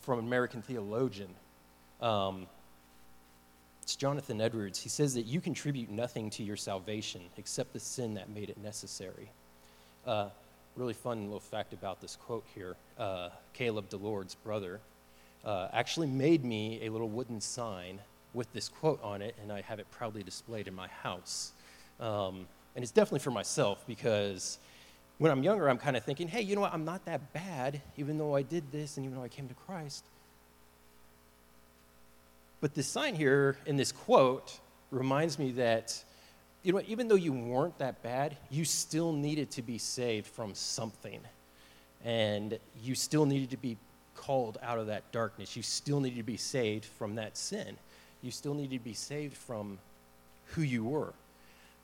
from 0.00 0.18
an 0.18 0.26
American 0.26 0.62
theologian. 0.62 1.30
Um, 2.00 2.46
it's 3.82 3.96
Jonathan 3.96 4.40
Edwards. 4.40 4.78
He 4.80 4.88
says 4.88 5.14
that 5.14 5.26
you 5.26 5.40
contribute 5.40 5.90
nothing 5.90 6.30
to 6.30 6.42
your 6.42 6.56
salvation 6.56 7.22
except 7.38 7.72
the 7.72 7.80
sin 7.80 8.14
that 8.14 8.28
made 8.28 8.50
it 8.50 8.58
necessary. 8.58 9.30
Uh, 10.06 10.28
really 10.76 10.94
fun 10.94 11.24
little 11.24 11.40
fact 11.40 11.72
about 11.72 12.00
this 12.00 12.16
quote 12.16 12.44
here 12.54 12.76
uh, 12.98 13.30
Caleb 13.52 13.88
DeLord's 13.90 14.34
brother 14.34 14.80
uh, 15.44 15.68
actually 15.72 16.06
made 16.06 16.44
me 16.44 16.80
a 16.86 16.88
little 16.88 17.08
wooden 17.08 17.40
sign 17.40 17.98
with 18.32 18.52
this 18.52 18.68
quote 18.68 19.02
on 19.02 19.22
it, 19.22 19.34
and 19.42 19.50
I 19.50 19.60
have 19.62 19.78
it 19.78 19.90
proudly 19.90 20.22
displayed 20.22 20.68
in 20.68 20.74
my 20.74 20.88
house. 20.88 21.52
Um, 22.00 22.46
and 22.74 22.82
it's 22.82 22.92
definitely 22.92 23.20
for 23.20 23.30
myself 23.30 23.84
because 23.86 24.58
when 25.18 25.30
I'm 25.30 25.42
younger, 25.42 25.68
I'm 25.68 25.78
kind 25.78 25.96
of 25.96 26.04
thinking, 26.04 26.28
hey, 26.28 26.40
you 26.40 26.54
know 26.54 26.62
what? 26.62 26.72
I'm 26.72 26.84
not 26.84 27.04
that 27.04 27.32
bad, 27.32 27.82
even 27.96 28.16
though 28.16 28.34
I 28.34 28.42
did 28.42 28.72
this 28.72 28.96
and 28.96 29.04
even 29.04 29.18
though 29.18 29.24
I 29.24 29.28
came 29.28 29.48
to 29.48 29.54
Christ. 29.54 30.04
But 32.60 32.74
this 32.74 32.86
sign 32.86 33.14
here 33.14 33.56
in 33.66 33.76
this 33.76 33.92
quote 33.92 34.58
reminds 34.90 35.38
me 35.38 35.52
that, 35.52 36.02
you 36.62 36.72
know, 36.72 36.82
even 36.86 37.08
though 37.08 37.16
you 37.16 37.32
weren't 37.32 37.78
that 37.78 38.02
bad, 38.02 38.36
you 38.50 38.64
still 38.64 39.12
needed 39.12 39.50
to 39.52 39.62
be 39.62 39.78
saved 39.78 40.26
from 40.26 40.54
something. 40.54 41.20
And 42.04 42.58
you 42.82 42.94
still 42.94 43.26
needed 43.26 43.50
to 43.50 43.56
be 43.56 43.76
called 44.14 44.58
out 44.62 44.78
of 44.78 44.86
that 44.86 45.10
darkness. 45.12 45.56
You 45.56 45.62
still 45.62 46.00
needed 46.00 46.16
to 46.16 46.22
be 46.22 46.36
saved 46.36 46.84
from 46.84 47.14
that 47.16 47.36
sin. 47.36 47.76
You 48.22 48.30
still 48.30 48.54
needed 48.54 48.78
to 48.78 48.84
be 48.84 48.94
saved 48.94 49.36
from 49.36 49.78
who 50.46 50.62
you 50.62 50.84
were. 50.84 51.14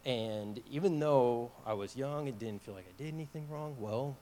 And 0.06 0.60
even 0.70 1.00
though 1.00 1.50
I 1.66 1.72
was 1.72 1.96
young 1.96 2.28
and 2.28 2.38
didn't 2.38 2.62
feel 2.62 2.74
like 2.74 2.86
I 2.88 3.02
did 3.02 3.12
anything 3.12 3.48
wrong, 3.50 3.76
well, 3.80 4.16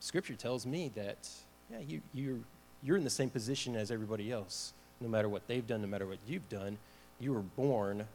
Scripture 0.00 0.34
tells 0.34 0.66
me 0.66 0.90
that, 0.96 1.30
yeah, 1.70 1.78
you, 1.78 2.00
you're, 2.12 2.38
you're 2.82 2.96
in 2.96 3.04
the 3.04 3.10
same 3.10 3.30
position 3.30 3.76
as 3.76 3.92
everybody 3.92 4.32
else. 4.32 4.72
No 5.00 5.08
matter 5.08 5.28
what 5.28 5.46
they've 5.46 5.64
done, 5.64 5.82
no 5.82 5.86
matter 5.86 6.06
what 6.06 6.18
you've 6.26 6.48
done, 6.48 6.78
you 7.20 7.32
were 7.32 7.42
born 7.42 8.06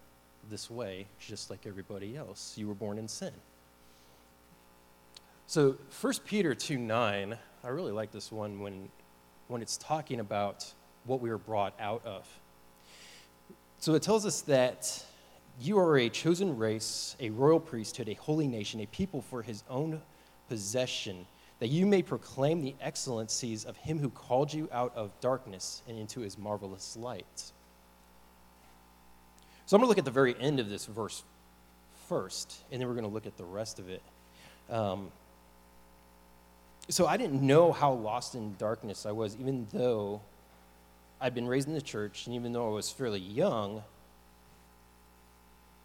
this 0.49 0.69
way, 0.69 1.07
just 1.19 1.49
like 1.49 1.65
everybody 1.65 2.17
else. 2.17 2.55
You 2.57 2.67
were 2.67 2.73
born 2.73 2.97
in 2.97 3.07
sin. 3.07 3.31
So 5.47 5.77
1 6.01 6.13
Peter 6.25 6.53
2 6.53 6.77
9, 6.77 7.37
I 7.63 7.67
really 7.69 7.93
like 7.93 8.11
this 8.11 8.29
one 8.29 8.59
when, 8.59 8.89
when 9.47 9.61
it's 9.61 9.77
talking 9.77 10.19
about 10.19 10.69
what 11.05 11.21
we 11.21 11.29
were 11.29 11.37
brought 11.37 11.73
out 11.79 12.05
of. 12.05 12.27
So 13.79 13.95
it 13.95 14.01
tells 14.01 14.25
us 14.25 14.41
that 14.41 15.05
you 15.61 15.77
are 15.77 15.97
a 15.97 16.09
chosen 16.09 16.57
race, 16.57 17.15
a 17.19 17.29
royal 17.31 17.59
priesthood, 17.59 18.07
a 18.07 18.13
holy 18.13 18.47
nation, 18.47 18.79
a 18.79 18.85
people 18.87 19.21
for 19.21 19.41
his 19.41 19.63
own 19.69 20.01
possession, 20.47 21.25
that 21.59 21.67
you 21.67 21.85
may 21.85 22.01
proclaim 22.01 22.61
the 22.61 22.75
excellencies 22.79 23.65
of 23.65 23.75
him 23.77 23.99
who 23.99 24.09
called 24.09 24.53
you 24.53 24.69
out 24.71 24.93
of 24.95 25.11
darkness 25.19 25.83
and 25.87 25.97
into 25.97 26.21
his 26.21 26.37
marvelous 26.37 26.95
light. 26.95 27.51
So 29.65 29.75
I'm 29.75 29.81
going 29.81 29.85
to 29.85 29.89
look 29.89 29.97
at 29.97 30.05
the 30.05 30.11
very 30.11 30.35
end 30.39 30.59
of 30.59 30.69
this 30.69 30.85
verse 30.85 31.23
first, 32.07 32.63
and 32.71 32.81
then 32.81 32.87
we're 32.87 32.95
going 32.95 33.05
to 33.05 33.11
look 33.13 33.27
at 33.27 33.37
the 33.37 33.43
rest 33.43 33.79
of 33.79 33.89
it. 33.89 34.01
Um, 34.69 35.11
so 36.87 37.05
I 37.05 37.17
didn't 37.17 37.41
know 37.41 37.71
how 37.71 37.91
lost 37.91 38.33
in 38.33 38.55
darkness 38.57 39.05
I 39.05 39.11
was, 39.11 39.35
even 39.35 39.67
though 39.71 40.21
I'd 41.21 41.35
been 41.35 41.47
raised 41.47 41.67
in 41.67 41.73
the 41.73 41.81
church, 41.81 42.25
and 42.25 42.35
even 42.35 42.53
though 42.53 42.67
I 42.67 42.71
was 42.71 42.89
fairly 42.89 43.19
young 43.19 43.83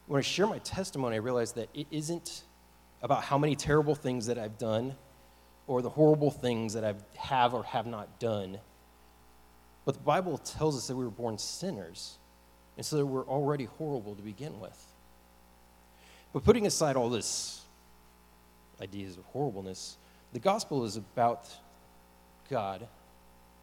when 0.06 0.18
I 0.18 0.22
share 0.22 0.46
my 0.46 0.58
testimony, 0.58 1.16
I 1.16 1.20
realize 1.20 1.52
that 1.52 1.68
it 1.74 1.86
isn't 1.90 2.44
about 3.02 3.24
how 3.24 3.38
many 3.38 3.56
terrible 3.56 3.94
things 3.94 4.26
that 4.26 4.38
I've 4.38 4.58
done 4.58 4.94
or 5.66 5.82
the 5.82 5.90
horrible 5.90 6.30
things 6.30 6.74
that 6.74 6.84
I 6.84 6.94
have 7.16 7.54
or 7.54 7.64
have 7.64 7.86
not 7.86 8.18
done. 8.20 8.58
But 9.84 9.94
the 9.94 10.00
Bible 10.00 10.38
tells 10.38 10.76
us 10.76 10.86
that 10.88 10.96
we 10.96 11.04
were 11.04 11.10
born 11.10 11.38
sinners, 11.38 12.18
and 12.76 12.84
so 12.84 13.04
we're 13.04 13.26
already 13.26 13.64
horrible 13.64 14.14
to 14.14 14.22
begin 14.22 14.60
with. 14.60 14.78
But 16.32 16.44
putting 16.44 16.66
aside 16.66 16.96
all 16.96 17.08
this 17.08 17.62
ideas 18.80 19.16
of 19.16 19.24
horribleness, 19.26 19.96
the 20.32 20.38
gospel 20.38 20.84
is 20.84 20.96
about 20.96 21.48
God, 22.50 22.86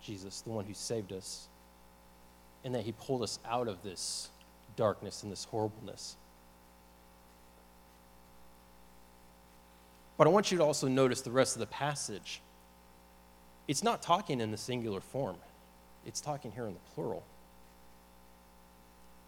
Jesus, 0.02 0.42
the 0.42 0.50
one 0.50 0.66
who 0.66 0.74
saved 0.74 1.12
us, 1.12 1.48
and 2.64 2.74
that 2.74 2.84
he 2.84 2.94
pulled 2.94 3.24
us 3.24 3.40
out 3.46 3.68
of 3.68 3.84
this 3.84 4.30
darkness 4.76 5.24
and 5.24 5.32
this 5.32 5.44
horribleness. 5.44 6.16
But 10.22 10.28
I 10.28 10.30
want 10.30 10.52
you 10.52 10.60
to 10.60 10.64
also 10.64 10.88
notice 10.88 11.22
the 11.22 11.32
rest 11.32 11.56
of 11.56 11.62
the 11.62 11.66
passage. 11.66 12.44
It's 13.68 13.82
not 13.82 14.04
talking 14.04 14.40
in 14.40 14.52
the 14.52 14.58
singular 14.58 15.02
form, 15.02 15.38
it's 16.06 16.22
talking 16.22 16.52
here 16.52 16.68
in 16.68 16.76
the 16.76 16.80
plural. 16.94 17.24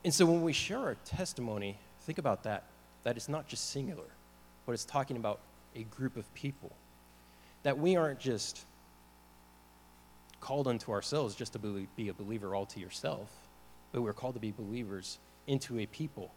And 0.03 0.13
so 0.13 0.27
when 0.27 0.43
we 0.43 0.53
share 0.53 0.77
our 0.77 0.95
testimony, 1.03 1.79
think 2.01 2.19
about 2.19 2.43
that. 2.43 2.65
That 3.05 3.17
it's 3.17 3.27
not 3.27 3.47
just 3.47 3.71
singular, 3.71 4.05
but 4.67 4.73
it's 4.73 4.85
talking 4.85 5.17
about 5.17 5.39
a 5.75 5.81
group 5.81 6.15
of 6.15 6.31
people. 6.35 6.71
That 7.63 7.79
we 7.79 7.95
aren't 7.95 8.19
just 8.19 8.63
called 10.41 10.67
unto 10.67 10.91
ourselves 10.91 11.33
just 11.33 11.53
to 11.53 11.87
be 11.95 12.09
a 12.09 12.13
believer 12.13 12.53
all 12.53 12.67
to 12.67 12.79
yourself, 12.79 13.31
but 13.93 14.03
we're 14.03 14.13
called 14.13 14.35
to 14.35 14.39
be 14.39 14.51
believers 14.51 15.17
into 15.47 15.79
a 15.79 15.87
people. 15.87 16.31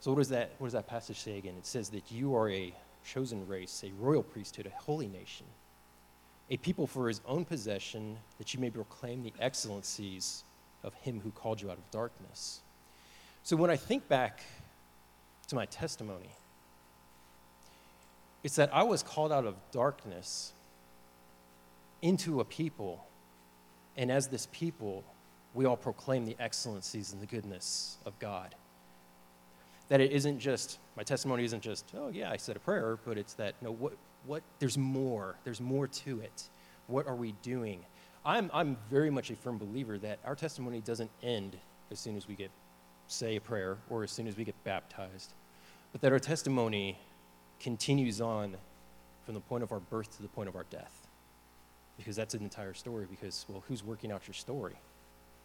So 0.00 0.10
what 0.10 0.18
does 0.18 0.30
that 0.30 0.50
what 0.58 0.66
does 0.66 0.72
that 0.72 0.88
passage 0.88 1.20
say 1.20 1.38
again? 1.38 1.54
It 1.56 1.64
says 1.64 1.90
that 1.90 2.10
you 2.10 2.34
are 2.34 2.50
a 2.50 2.74
chosen 3.04 3.46
race, 3.46 3.84
a 3.86 3.92
royal 4.02 4.22
priesthood, 4.22 4.66
a 4.66 4.82
holy 4.82 5.08
nation, 5.08 5.46
a 6.50 6.56
people 6.56 6.86
for 6.86 7.08
his 7.08 7.20
own 7.26 7.44
possession, 7.44 8.16
that 8.38 8.52
you 8.54 8.60
may 8.60 8.70
proclaim 8.70 9.22
the 9.22 9.32
excellencies 9.40 10.44
of 10.82 10.94
him 10.94 11.20
who 11.20 11.30
called 11.30 11.60
you 11.60 11.70
out 11.70 11.78
of 11.78 11.90
darkness. 11.90 12.60
So 13.42 13.56
when 13.56 13.70
I 13.70 13.76
think 13.76 14.08
back 14.08 14.42
to 15.48 15.54
my 15.54 15.66
testimony, 15.66 16.30
it's 18.42 18.56
that 18.56 18.74
I 18.74 18.82
was 18.82 19.02
called 19.02 19.32
out 19.32 19.46
of 19.46 19.54
darkness 19.72 20.52
into 22.02 22.40
a 22.40 22.44
people, 22.44 23.06
and 23.96 24.12
as 24.12 24.28
this 24.28 24.48
people, 24.52 25.04
we 25.54 25.64
all 25.64 25.76
proclaim 25.76 26.26
the 26.26 26.36
excellencies 26.38 27.12
and 27.12 27.22
the 27.22 27.26
goodness 27.26 27.96
of 28.04 28.18
God 28.18 28.54
that 29.88 30.00
it 30.00 30.12
isn't 30.12 30.38
just 30.38 30.78
my 30.96 31.02
testimony 31.02 31.44
isn't 31.44 31.62
just 31.62 31.92
oh 31.96 32.08
yeah 32.08 32.30
i 32.30 32.36
said 32.36 32.56
a 32.56 32.60
prayer 32.60 32.98
but 33.04 33.18
it's 33.18 33.34
that 33.34 33.54
no 33.62 33.70
what 33.72 33.92
what 34.26 34.42
there's 34.58 34.78
more 34.78 35.36
there's 35.44 35.60
more 35.60 35.86
to 35.86 36.20
it. 36.20 36.48
What 36.86 37.06
are 37.06 37.14
we 37.14 37.32
doing? 37.42 37.80
I'm 38.24 38.50
i'm 38.54 38.76
very 38.90 39.10
much 39.10 39.30
a 39.30 39.36
firm 39.36 39.58
believer 39.58 39.98
that 39.98 40.18
our 40.24 40.34
testimony 40.34 40.80
doesn't 40.80 41.10
end 41.22 41.56
as 41.90 41.98
soon 41.98 42.16
as 42.16 42.26
we 42.26 42.34
get 42.34 42.50
say 43.06 43.36
a 43.36 43.40
prayer 43.40 43.76
or 43.90 44.02
as 44.02 44.10
soon 44.10 44.26
as 44.26 44.36
we 44.36 44.44
get 44.44 44.54
baptized 44.64 45.34
but 45.92 46.00
that 46.00 46.10
our 46.10 46.18
testimony 46.18 46.98
continues 47.60 48.22
on 48.22 48.56
from 49.26 49.34
the 49.34 49.40
point 49.40 49.62
of 49.62 49.72
our 49.72 49.80
birth 49.80 50.16
to 50.16 50.22
the 50.22 50.28
point 50.28 50.48
of 50.48 50.56
our 50.56 50.64
death 50.70 51.06
because 51.98 52.16
that's 52.16 52.32
an 52.32 52.42
entire 52.42 52.72
story 52.72 53.06
because 53.08 53.44
well 53.48 53.62
who's 53.68 53.84
working 53.84 54.10
out 54.10 54.26
your 54.26 54.34
story? 54.34 54.74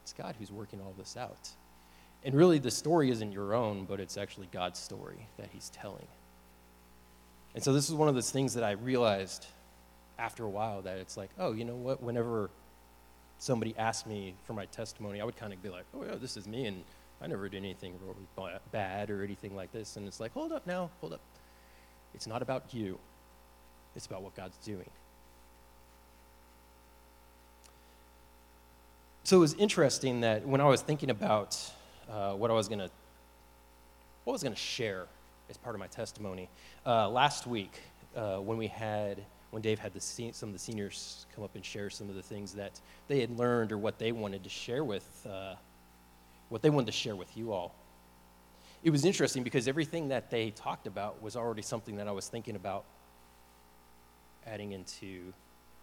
It's 0.03 0.13
god 0.13 0.35
who's 0.39 0.51
working 0.51 0.79
all 0.79 0.93
this 0.97 1.17
out 1.17 1.49
and 2.23 2.35
really, 2.35 2.59
the 2.59 2.71
story 2.71 3.09
isn't 3.11 3.31
your 3.31 3.53
own, 3.53 3.85
but 3.85 3.99
it's 3.99 4.17
actually 4.17 4.49
God's 4.51 4.79
story 4.79 5.27
that 5.37 5.49
He's 5.53 5.69
telling. 5.69 6.07
And 7.55 7.63
so, 7.63 7.73
this 7.73 7.87
is 7.87 7.95
one 7.95 8.09
of 8.09 8.15
those 8.15 8.31
things 8.31 8.53
that 8.55 8.63
I 8.63 8.71
realized 8.71 9.45
after 10.17 10.43
a 10.43 10.49
while 10.49 10.81
that 10.81 10.97
it's 10.97 11.15
like, 11.15 11.29
oh, 11.39 11.53
you 11.53 11.63
know 11.63 11.75
what? 11.75 12.03
Whenever 12.03 12.49
somebody 13.37 13.73
asked 13.77 14.05
me 14.05 14.35
for 14.43 14.53
my 14.53 14.65
testimony, 14.65 15.21
I 15.21 15.23
would 15.23 15.37
kind 15.37 15.53
of 15.53 15.63
be 15.63 15.69
like, 15.69 15.85
oh, 15.95 16.03
yeah, 16.03 16.15
this 16.15 16.35
is 16.35 16.45
me, 16.45 16.65
and 16.65 16.83
I 17.21 17.27
never 17.27 17.47
did 17.47 17.57
anything 17.57 17.93
really 18.05 18.53
bad 18.71 19.09
or 19.09 19.23
anything 19.23 19.55
like 19.55 19.71
this. 19.71 19.95
And 19.95 20.05
it's 20.05 20.19
like, 20.19 20.33
hold 20.33 20.51
up 20.51 20.67
now, 20.67 20.89
hold 20.99 21.13
up. 21.13 21.21
It's 22.13 22.27
not 22.27 22.41
about 22.41 22.73
you, 22.73 22.99
it's 23.95 24.05
about 24.05 24.23
what 24.23 24.35
God's 24.35 24.57
doing. 24.57 24.89
So 29.23 29.37
it 29.37 29.41
was 29.41 29.53
interesting 29.53 30.21
that 30.21 30.45
when 30.45 30.59
I 30.59 30.65
was 30.65 30.81
thinking 30.81 31.09
about 31.09 31.71
uh, 32.09 32.33
what 32.33 32.51
I 32.51 32.53
was 32.53 32.67
going 32.67 32.79
to 32.79 32.89
what 34.23 34.31
I 34.31 34.35
was 34.35 34.43
going 34.43 34.53
to 34.53 34.59
share 34.59 35.05
as 35.49 35.57
part 35.57 35.75
of 35.75 35.79
my 35.79 35.87
testimony. 35.87 36.49
Uh, 36.85 37.09
last 37.09 37.47
week, 37.47 37.79
uh, 38.15 38.37
when 38.37 38.57
we 38.57 38.67
had 38.67 39.23
when 39.51 39.61
Dave 39.61 39.79
had 39.79 39.93
the 39.93 40.01
se- 40.01 40.33
some 40.33 40.49
of 40.49 40.53
the 40.53 40.59
seniors 40.59 41.25
come 41.33 41.43
up 41.43 41.55
and 41.55 41.65
share 41.65 41.89
some 41.89 42.09
of 42.09 42.15
the 42.15 42.21
things 42.21 42.53
that 42.53 42.79
they 43.07 43.19
had 43.19 43.37
learned 43.37 43.71
or 43.71 43.77
what 43.77 43.97
they 43.97 44.11
wanted 44.11 44.43
to 44.43 44.49
share 44.49 44.83
with 44.83 45.25
uh, 45.29 45.55
what 46.49 46.61
they 46.61 46.69
wanted 46.69 46.87
to 46.87 46.91
share 46.91 47.15
with 47.15 47.35
you 47.35 47.51
all. 47.51 47.73
It 48.83 48.91
was 48.91 49.03
interesting 49.03 49.43
because 49.43 49.67
everything 49.67 50.09
that 50.09 50.29
they 50.29 50.51
talked 50.51 50.87
about 50.87 51.21
was 51.21 51.35
already 51.35 51.61
something 51.61 51.97
that 51.97 52.07
I 52.07 52.11
was 52.11 52.27
thinking 52.27 52.55
about 52.55 52.85
adding 54.47 54.71
into 54.71 55.33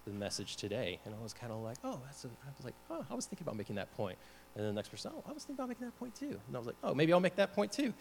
the 0.07 0.13
message 0.13 0.57
today. 0.57 0.99
And 1.05 1.15
I 1.15 1.23
was 1.23 1.35
kind 1.35 1.53
of 1.53 1.63
like, 1.63 1.77
oh, 1.85 2.01
that's 2.05 2.25
a, 2.25 2.29
I 2.29 2.51
was 2.57 2.65
like, 2.65 2.75
oh, 2.91 3.05
I 3.11 3.15
was 3.15 3.27
thinking 3.27 3.45
about 3.45 3.57
making 3.57 3.77
that 3.77 3.95
point. 3.97 4.17
And 4.57 4.65
then 4.65 4.75
the 4.75 4.79
next 4.79 4.89
person, 4.89 5.13
oh, 5.15 5.23
I 5.29 5.33
was 5.33 5.45
thinking 5.45 5.57
about 5.63 5.69
making 5.69 5.85
that 5.85 5.99
point 5.99 6.15
too. 6.15 6.41
And 6.47 6.57
I 6.57 6.59
was 6.59 6.67
like, 6.67 6.77
oh, 6.83 6.95
maybe 6.95 7.13
I'll 7.13 7.21
make 7.21 7.37
that 7.37 7.55
point 7.55 7.71
too. 7.71 7.93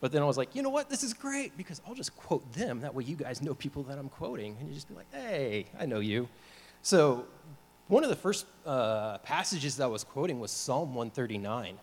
But 0.00 0.10
then 0.10 0.22
I 0.22 0.24
was 0.24 0.38
like, 0.38 0.56
you 0.56 0.62
know 0.62 0.70
what? 0.70 0.88
This 0.88 1.02
is 1.02 1.12
great 1.12 1.56
because 1.56 1.82
I'll 1.86 1.94
just 1.94 2.16
quote 2.16 2.50
them. 2.54 2.80
That 2.80 2.94
way 2.94 3.04
you 3.04 3.14
guys 3.14 3.42
know 3.42 3.54
people 3.54 3.82
that 3.84 3.98
I'm 3.98 4.08
quoting. 4.08 4.56
And 4.58 4.68
you 4.68 4.74
just 4.74 4.88
be 4.88 4.94
like, 4.94 5.12
hey, 5.12 5.66
I 5.78 5.84
know 5.84 6.00
you. 6.00 6.28
So 6.80 7.26
one 7.88 8.02
of 8.04 8.10
the 8.10 8.16
first 8.16 8.46
uh, 8.64 9.18
passages 9.18 9.76
that 9.76 9.84
I 9.84 9.88
was 9.88 10.02
quoting 10.02 10.40
was 10.40 10.50
Psalm 10.50 10.94
139. 10.94 11.76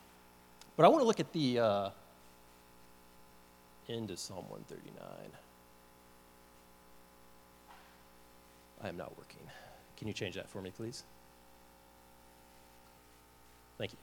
But 0.75 0.85
I 0.85 0.89
want 0.89 1.01
to 1.01 1.05
look 1.05 1.19
at 1.19 1.31
the 1.31 1.59
uh, 1.59 1.89
end 3.87 4.09
of 4.09 4.17
Psalm 4.17 4.45
139. 4.49 5.05
I 8.81 8.89
am 8.89 8.97
not 8.97 9.15
working. 9.17 9.39
Can 9.97 10.07
you 10.07 10.13
change 10.13 10.33
that 10.35 10.49
for 10.49 10.61
me, 10.61 10.71
please? 10.75 11.03
Thank 13.79 13.93
you. 13.93 13.97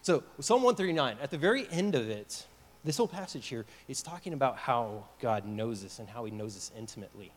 So, 0.00 0.22
Psalm 0.40 0.62
139, 0.62 1.18
at 1.20 1.30
the 1.30 1.36
very 1.36 1.68
end 1.70 1.94
of 1.94 2.08
it, 2.08 2.46
this 2.84 2.96
whole 2.96 3.08
passage 3.08 3.48
here 3.48 3.66
is 3.88 4.00
talking 4.00 4.32
about 4.32 4.56
how 4.56 5.04
God 5.20 5.44
knows 5.44 5.84
us 5.84 5.98
and 5.98 6.08
how 6.08 6.24
he 6.24 6.30
knows 6.30 6.56
us 6.56 6.70
intimately. 6.78 7.32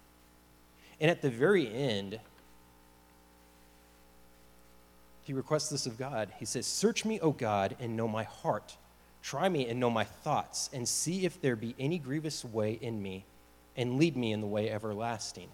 And 1.02 1.10
at 1.10 1.22
the 1.22 1.32
very 1.32 1.68
end, 1.74 2.20
he 5.24 5.34
requests 5.34 5.70
this 5.70 5.88
of 5.88 5.98
God. 5.98 6.32
He 6.38 6.46
says, 6.46 6.68
Search 6.68 7.04
me, 7.04 7.20
O 7.20 7.32
God, 7.32 7.76
and 7.80 7.98
know 7.98 8.08
my 8.08 8.24
heart. 8.24 8.78
Try 9.24 9.50
me 9.50 9.68
and 9.68 9.80
know 9.80 9.90
my 9.90 10.04
thoughts, 10.04 10.70
and 10.72 10.88
see 10.88 11.26
if 11.26 11.42
there 11.42 11.56
be 11.56 11.76
any 11.80 11.98
grievous 11.98 12.46
way 12.46 12.74
in 12.74 13.02
me, 13.02 13.26
and 13.76 13.98
lead 13.98 14.16
me 14.16 14.32
in 14.32 14.42
the 14.42 14.48
way 14.48 14.70
everlasting. 14.70 15.50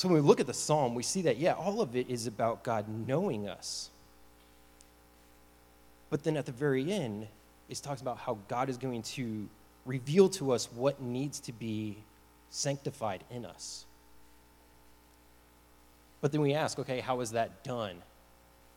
So 0.00 0.08
when 0.08 0.14
we 0.22 0.26
look 0.26 0.40
at 0.40 0.46
the 0.46 0.54
psalm, 0.54 0.94
we 0.94 1.02
see 1.02 1.20
that, 1.20 1.36
yeah, 1.36 1.52
all 1.52 1.82
of 1.82 1.94
it 1.94 2.08
is 2.08 2.26
about 2.26 2.62
God 2.62 2.86
knowing 3.06 3.46
us. 3.46 3.90
But 6.08 6.24
then 6.24 6.38
at 6.38 6.46
the 6.46 6.52
very 6.52 6.90
end, 6.90 7.26
it 7.68 7.76
talks 7.82 8.00
about 8.00 8.16
how 8.16 8.38
God 8.48 8.70
is 8.70 8.78
going 8.78 9.02
to 9.02 9.46
reveal 9.84 10.30
to 10.30 10.52
us 10.52 10.70
what 10.72 11.02
needs 11.02 11.38
to 11.40 11.52
be 11.52 11.98
sanctified 12.48 13.24
in 13.30 13.44
us. 13.44 13.84
But 16.22 16.32
then 16.32 16.40
we 16.40 16.54
ask, 16.54 16.78
okay, 16.78 17.00
how 17.00 17.20
is 17.20 17.32
that 17.32 17.62
done? 17.62 17.96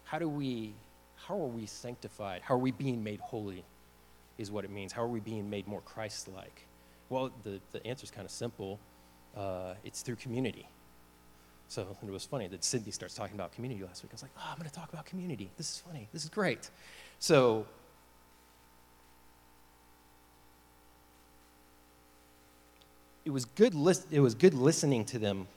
How 0.04 0.20
do 0.20 0.28
we, 0.28 0.74
how 1.16 1.36
are 1.36 1.48
we 1.48 1.68
sanctified? 1.68 2.42
How 2.44 2.56
are 2.56 2.58
we 2.58 2.72
being 2.72 3.02
made 3.02 3.22
holy? 3.22 3.64
Is 4.38 4.52
what 4.52 4.66
it 4.66 4.72
means. 4.72 4.92
How 4.92 5.04
are 5.04 5.08
we 5.08 5.22
being 5.22 5.50
made 5.50 5.70
more 5.70 5.80
Christ 5.86 6.28
like? 6.36 6.68
Well, 7.08 7.32
the, 7.44 7.62
the 7.72 7.88
answer 7.88 8.04
is 8.04 8.12
kind 8.12 8.26
of 8.26 8.32
simple 8.32 8.78
uh, 9.38 9.76
it's 9.86 10.02
through 10.02 10.18
community. 10.18 10.68
So 11.74 11.88
it 12.04 12.12
was 12.12 12.24
funny 12.24 12.48
that 12.50 12.64
Sydney 12.64 12.92
starts 12.92 13.16
talking 13.16 13.34
about 13.34 13.52
community 13.52 13.84
last 13.84 14.04
week. 14.04 14.12
I 14.12 14.14
was 14.14 14.22
like, 14.22 14.30
oh, 14.38 14.48
I'm 14.48 14.60
going 14.60 14.70
to 14.70 14.76
talk 14.76 14.94
about 14.94 15.08
community. 15.08 15.50
This 15.58 15.72
is 15.72 15.80
funny. 15.80 16.08
This 16.14 16.24
is 16.24 16.30
great. 16.30 16.70
So 17.18 17.66
it 23.26 23.32
was 23.32 23.46
good, 23.46 23.74
lis- 23.74 24.06
it 24.12 24.20
was 24.20 24.36
good 24.36 24.54
listening 24.54 25.04
to 25.06 25.18
them 25.18 25.48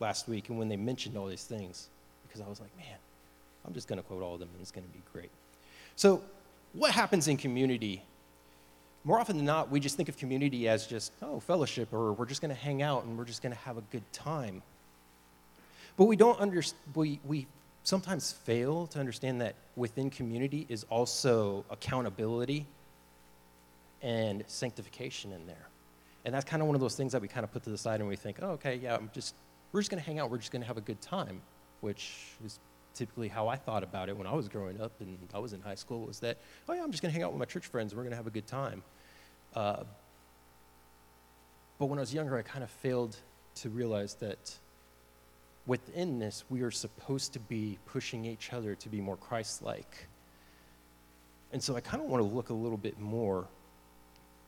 last 0.00 0.28
week 0.28 0.48
and 0.48 0.58
when 0.58 0.70
they 0.70 0.78
mentioned 0.78 1.14
all 1.14 1.26
these 1.26 1.44
things 1.44 1.88
because 2.26 2.40
I 2.40 2.48
was 2.48 2.58
like, 2.58 2.74
man, 2.78 2.96
I'm 3.66 3.74
just 3.74 3.86
going 3.86 3.98
to 3.98 4.02
quote 4.02 4.22
all 4.22 4.32
of 4.32 4.40
them 4.40 4.48
and 4.54 4.62
it's 4.62 4.70
going 4.70 4.86
to 4.86 4.92
be 4.94 5.02
great. 5.12 5.30
So, 5.96 6.22
what 6.72 6.92
happens 6.92 7.28
in 7.28 7.36
community? 7.36 8.02
More 9.04 9.20
often 9.20 9.36
than 9.36 9.44
not, 9.44 9.70
we 9.70 9.78
just 9.78 9.94
think 9.94 10.08
of 10.08 10.16
community 10.16 10.68
as 10.68 10.86
just, 10.86 11.12
oh, 11.20 11.38
fellowship, 11.38 11.92
or 11.92 12.14
we're 12.14 12.24
just 12.24 12.40
going 12.40 12.54
to 12.54 12.60
hang 12.60 12.80
out 12.80 13.04
and 13.04 13.18
we're 13.18 13.26
just 13.26 13.42
going 13.42 13.52
to 13.52 13.58
have 13.58 13.76
a 13.76 13.82
good 13.90 14.10
time. 14.10 14.62
But 15.98 16.04
we 16.04 16.16
don't 16.16 16.38
understand, 16.38 16.80
we, 16.94 17.20
we 17.24 17.46
sometimes 17.82 18.30
fail 18.32 18.86
to 18.86 19.00
understand 19.00 19.40
that 19.40 19.56
within 19.74 20.10
community 20.10 20.64
is 20.68 20.84
also 20.88 21.64
accountability 21.70 22.66
and 24.00 24.44
sanctification 24.46 25.32
in 25.32 25.44
there. 25.46 25.68
And 26.24 26.32
that's 26.32 26.44
kind 26.44 26.62
of 26.62 26.68
one 26.68 26.76
of 26.76 26.80
those 26.80 26.94
things 26.94 27.12
that 27.12 27.20
we 27.20 27.26
kind 27.26 27.42
of 27.42 27.52
put 27.52 27.64
to 27.64 27.70
the 27.70 27.78
side 27.78 27.98
and 27.98 28.08
we 28.08 28.14
think, 28.14 28.38
oh, 28.42 28.50
okay, 28.50 28.76
yeah, 28.76 28.94
I'm 28.94 29.10
just, 29.12 29.34
we're 29.72 29.80
just 29.80 29.90
going 29.90 30.00
to 30.00 30.06
hang 30.06 30.20
out. 30.20 30.30
We're 30.30 30.38
just 30.38 30.52
going 30.52 30.62
to 30.62 30.68
have 30.68 30.76
a 30.76 30.82
good 30.82 31.00
time, 31.00 31.40
which 31.80 32.12
is 32.44 32.60
typically 32.94 33.26
how 33.26 33.48
I 33.48 33.56
thought 33.56 33.82
about 33.82 34.08
it 34.08 34.16
when 34.16 34.26
I 34.26 34.34
was 34.34 34.48
growing 34.48 34.80
up 34.80 34.92
and 35.00 35.18
I 35.34 35.40
was 35.40 35.52
in 35.52 35.60
high 35.60 35.74
school 35.74 36.06
was 36.06 36.20
that, 36.20 36.38
oh, 36.68 36.74
yeah, 36.74 36.84
I'm 36.84 36.92
just 36.92 37.02
going 37.02 37.10
to 37.10 37.14
hang 37.14 37.24
out 37.24 37.32
with 37.32 37.40
my 37.40 37.44
church 37.44 37.66
friends. 37.66 37.92
We're 37.92 38.02
going 38.02 38.10
to 38.10 38.16
have 38.16 38.28
a 38.28 38.30
good 38.30 38.46
time. 38.46 38.84
Uh, 39.52 39.82
but 41.80 41.86
when 41.86 41.98
I 41.98 42.02
was 42.02 42.14
younger, 42.14 42.36
I 42.36 42.42
kind 42.42 42.62
of 42.62 42.70
failed 42.70 43.16
to 43.56 43.68
realize 43.68 44.14
that 44.14 44.56
within 45.68 46.18
this, 46.18 46.44
we 46.48 46.62
are 46.62 46.70
supposed 46.70 47.34
to 47.34 47.38
be 47.38 47.78
pushing 47.86 48.24
each 48.24 48.52
other 48.52 48.74
to 48.74 48.88
be 48.88 49.00
more 49.00 49.16
Christ 49.16 49.62
like. 49.62 50.08
And 51.52 51.62
so 51.62 51.76
I 51.76 51.80
kind 51.80 52.02
of 52.02 52.08
want 52.08 52.22
to 52.22 52.28
look 52.28 52.48
a 52.48 52.54
little 52.54 52.78
bit 52.78 52.98
more 52.98 53.46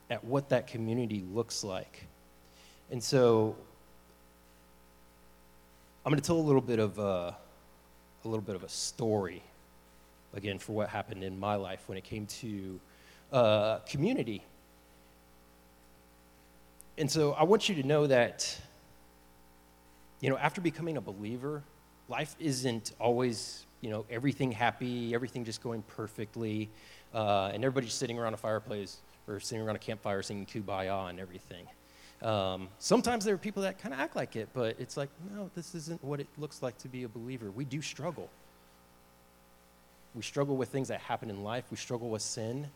at 0.09 0.25
what 0.25 0.49
that 0.49 0.67
community 0.67 1.23
looks 1.33 1.63
like. 1.63 2.07
And 2.91 3.03
so 3.03 3.55
I'm 6.05 6.11
going 6.11 6.21
to 6.21 6.27
tell 6.27 6.39
a 6.39 6.41
little 6.41 6.63
bit 6.63 6.79
of 6.79 6.99
a, 6.99 7.37
a 8.25 8.29
little 8.29 8.41
bit 8.41 8.57
of 8.57 8.65
a 8.65 8.69
story 8.69 9.43
again 10.35 10.59
for 10.59 10.73
what 10.73 10.89
happened 10.89 11.23
in 11.23 11.39
my 11.39 11.55
life 11.55 11.83
when 11.87 11.99
it 11.99 12.05
came 12.05 12.27
to 12.27 12.81
uh, 13.31 13.79
community. 13.81 14.43
And 16.97 17.11
so 17.11 17.33
I 17.33 17.45
want 17.45 17.69
you 17.69 17.75
to 17.77 17.87
know 17.87 18.07
that 18.07 18.59
you 20.21 20.31
know 20.31 20.39
after 20.39 20.61
becoming 20.61 20.97
a 20.97 21.01
believer, 21.01 21.63
life 22.09 22.37
isn't 22.39 22.93
always 23.01 23.67
you 23.81 23.91
know 23.91 24.05
everything 24.11 24.53
happy, 24.53 25.15
everything 25.15 25.45
just 25.45 25.63
going 25.63 25.83
perfectly, 25.83 26.69
uh, 27.15 27.51
and 27.53 27.65
everybody's 27.65 27.95
sitting 27.95 28.19
around 28.19 28.35
a 28.35 28.39
fireplace 28.39 28.99
or 29.29 29.41
sitting 29.41 29.65
around 29.65 29.77
a 29.77 29.81
campfire 29.81 30.23
singing 30.23 30.47
Kumbaya 30.47 31.09
and 31.09 31.21
everything. 31.21 31.67
Um, 32.23 32.69
sometimes 32.79 33.25
there 33.25 33.35
are 33.35 33.39
people 33.39 33.63
that 33.63 33.79
kind 33.79 33.95
of 33.95 34.01
act 34.01 34.15
like 34.15 34.37
it, 34.37 34.49
but 34.53 34.77
it's 34.79 34.97
like, 34.97 35.09
no, 35.35 35.51
this 35.55 35.75
isn't 35.75 36.03
what 36.05 36.21
it 36.21 36.27
looks 36.37 36.63
like 36.63 36.77
to 36.79 36.89
be 36.89 37.05
a 37.05 37.09
believer. 37.09 37.51
We 37.51 37.65
do 37.65 37.81
struggle. 37.81 38.29
We 40.15 40.23
struggle 40.23 40.57
with 40.57 40.69
things 40.69 40.89
that 40.89 41.01
happen 41.01 41.31
in 41.31 41.43
life, 41.43 41.65
we 41.71 41.77
struggle 41.77 42.11
with 42.11 42.23
sin. 42.23 42.69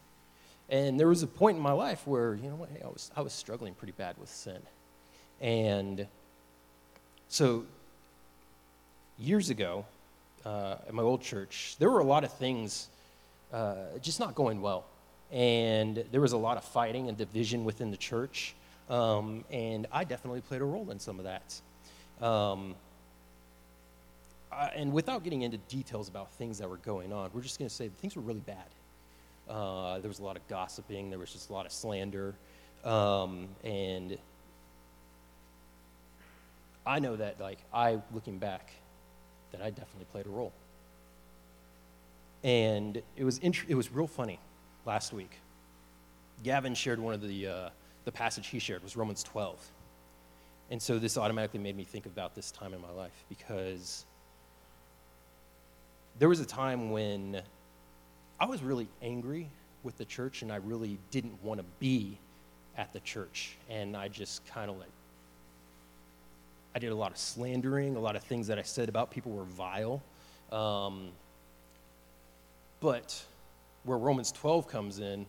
And 0.70 0.98
there 0.98 1.08
was 1.08 1.22
a 1.22 1.26
point 1.26 1.58
in 1.58 1.62
my 1.62 1.72
life 1.72 2.06
where, 2.06 2.36
you 2.36 2.48
know 2.48 2.54
what, 2.54 2.70
hey, 2.70 2.80
I 2.82 2.88
was, 2.88 3.10
I 3.14 3.20
was 3.20 3.34
struggling 3.34 3.74
pretty 3.74 3.92
bad 3.92 4.16
with 4.16 4.30
sin. 4.30 4.62
And 5.40 6.06
so, 7.28 7.64
years 9.18 9.50
ago, 9.50 9.84
uh, 10.44 10.76
at 10.86 10.94
my 10.94 11.02
old 11.02 11.22
church, 11.22 11.76
there 11.78 11.90
were 11.90 12.00
a 12.00 12.04
lot 12.04 12.24
of 12.24 12.32
things 12.32 12.88
uh, 13.52 13.76
just 14.02 14.20
not 14.20 14.34
going 14.34 14.60
well 14.60 14.84
and 15.34 16.04
there 16.12 16.20
was 16.20 16.32
a 16.32 16.36
lot 16.36 16.56
of 16.56 16.64
fighting 16.64 17.08
and 17.08 17.18
division 17.18 17.64
within 17.64 17.90
the 17.90 17.96
church. 17.96 18.54
Um, 18.88 19.44
and 19.50 19.86
I 19.90 20.04
definitely 20.04 20.42
played 20.42 20.60
a 20.60 20.64
role 20.64 20.90
in 20.90 21.00
some 21.00 21.18
of 21.18 21.24
that. 21.24 22.24
Um, 22.24 22.76
I, 24.52 24.66
and 24.76 24.92
without 24.92 25.24
getting 25.24 25.42
into 25.42 25.56
details 25.56 26.08
about 26.08 26.30
things 26.34 26.58
that 26.58 26.70
were 26.70 26.76
going 26.78 27.12
on, 27.12 27.30
we're 27.32 27.40
just 27.40 27.58
going 27.58 27.68
to 27.68 27.74
say 27.74 27.88
things 28.00 28.14
were 28.14 28.22
really 28.22 28.42
bad. 28.46 28.56
Uh, 29.48 29.98
there 29.98 30.08
was 30.08 30.20
a 30.20 30.22
lot 30.22 30.36
of 30.36 30.46
gossiping, 30.46 31.10
there 31.10 31.18
was 31.18 31.32
just 31.32 31.50
a 31.50 31.52
lot 31.52 31.66
of 31.66 31.72
slander. 31.72 32.34
Um, 32.84 33.48
and 33.64 34.16
I 36.86 36.98
know 36.98 37.16
that, 37.16 37.40
like, 37.40 37.58
I, 37.72 38.00
looking 38.12 38.38
back, 38.38 38.70
that 39.52 39.62
I 39.62 39.70
definitely 39.70 40.06
played 40.12 40.26
a 40.26 40.30
role. 40.30 40.52
And 42.42 43.00
it 43.16 43.24
was, 43.24 43.38
int- 43.38 43.64
it 43.68 43.74
was 43.74 43.90
real 43.90 44.06
funny 44.06 44.38
last 44.84 45.12
week. 45.12 45.38
Gavin 46.42 46.74
shared 46.74 47.00
one 47.00 47.14
of 47.14 47.22
the, 47.22 47.46
uh, 47.46 47.68
the 48.04 48.12
passage 48.12 48.48
he 48.48 48.58
shared 48.58 48.82
was 48.82 48.96
Romans 48.96 49.22
12. 49.22 49.56
And 50.70 50.80
so 50.80 50.98
this 50.98 51.16
automatically 51.16 51.60
made 51.60 51.76
me 51.76 51.84
think 51.84 52.06
about 52.06 52.34
this 52.34 52.50
time 52.50 52.74
in 52.74 52.80
my 52.80 52.90
life 52.90 53.24
because 53.28 54.04
there 56.18 56.28
was 56.28 56.40
a 56.40 56.46
time 56.46 56.90
when 56.90 57.42
I 58.40 58.46
was 58.46 58.62
really 58.62 58.88
angry 59.02 59.48
with 59.82 59.96
the 59.98 60.04
church 60.04 60.42
and 60.42 60.52
I 60.52 60.56
really 60.56 60.98
didn't 61.10 61.42
want 61.42 61.60
to 61.60 61.66
be 61.78 62.18
at 62.76 62.92
the 62.92 63.00
church. 63.00 63.56
And 63.70 63.96
I 63.96 64.08
just 64.08 64.44
kind 64.46 64.70
of 64.70 64.78
like, 64.78 64.88
I 66.74 66.78
did 66.78 66.90
a 66.90 66.94
lot 66.94 67.12
of 67.12 67.18
slandering, 67.18 67.96
a 67.96 68.00
lot 68.00 68.16
of 68.16 68.22
things 68.24 68.48
that 68.48 68.58
I 68.58 68.62
said 68.62 68.88
about 68.88 69.10
people 69.10 69.32
were 69.32 69.44
vile. 69.44 70.02
Um, 70.50 71.08
but 72.80 73.24
where 73.84 73.98
Romans 73.98 74.32
12 74.32 74.68
comes 74.68 74.98
in 74.98 75.26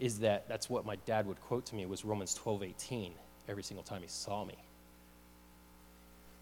is 0.00 0.18
that 0.20 0.48
that's 0.48 0.68
what 0.68 0.84
my 0.84 0.96
dad 1.06 1.26
would 1.26 1.40
quote 1.42 1.64
to 1.66 1.74
me 1.74 1.86
was 1.86 2.04
Romans 2.04 2.34
12:18 2.34 3.12
every 3.48 3.62
single 3.62 3.84
time 3.84 4.02
he 4.02 4.08
saw 4.08 4.44
me. 4.44 4.56